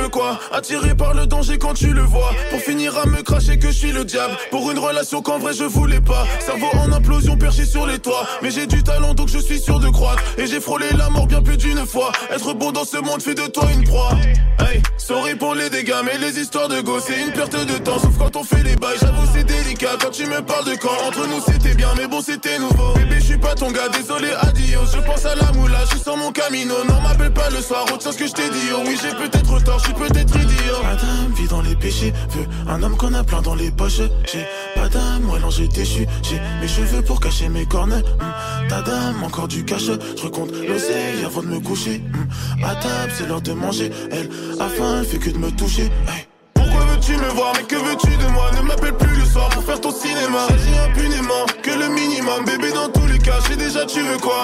[0.08, 0.38] quoi?
[0.52, 2.30] Attiré par le danger quand tu le vois.
[2.50, 4.36] Pour finir à me cracher que je suis le diable.
[4.50, 6.24] Pour une relation qu'en vrai je voulais pas.
[6.40, 8.26] Cerveau en implosion perché sur les toits.
[8.42, 10.22] Mais j'ai du talent donc je suis sûr de croître.
[10.38, 12.12] Et j'ai frôlé la mort bien plus d'une fois.
[12.30, 14.12] Être bon dans ce monde fait de toi une proie.
[14.60, 17.98] Hey, sorry pour les dégâts mais les histoires de go C'est une perte de temps.
[17.98, 19.96] Sauf quand on fait les bails J'avoue c'est délicat.
[20.00, 22.92] Quand tu me parles de quand Entre nous c'était bien mais bon c'était nouveau.
[22.94, 24.86] Bébé je suis pas ton gars désolé adios.
[24.94, 26.74] Je pense à la moula je sur mon camino.
[26.88, 28.68] Non m'appelle pas le soir retiens ce que je t'ai dit.
[28.74, 30.82] Oh oui j'ai peut-être tort je suis peut-être idiot.
[30.82, 34.00] Madame vit dans les péchés Veut un homme qu'on a plein dans les poches.
[34.32, 38.02] J'ai pas d'âme moi non j'ai déchu J'ai mes cheveux pour cacher mes cornes.
[38.18, 39.84] Hmm, Ta dame encore du cash.
[40.16, 41.98] Je recompte l'oseille avant de me coucher.
[41.98, 43.90] Hmm, À table c'est l'heure de manger.
[44.10, 44.28] Elle
[44.60, 45.84] a faim elle fait que de me toucher.
[46.08, 46.26] Hey.
[46.54, 47.52] Pourquoi veux-tu me voir?
[47.56, 48.50] Mais que veux-tu de moi?
[48.56, 50.46] Ne m'appelle plus le soir pour faire ton cinéma.
[50.50, 54.18] J'agis impunément que le minimum Bébé dans tous les cas je sais déjà tu veux
[54.18, 54.40] quoi?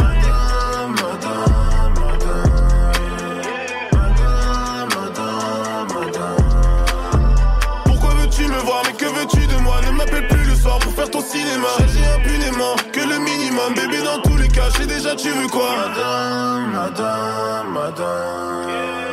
[8.84, 9.80] Mais que veux-tu de moi?
[9.86, 11.68] Ne m'appelle plus le soir pour faire ton cinéma.
[11.78, 13.74] J'agis impunément que le minimum.
[13.74, 15.70] Bébé dans tous les cas je sais déjà tu veux quoi?
[15.76, 19.05] Madame, madame, madame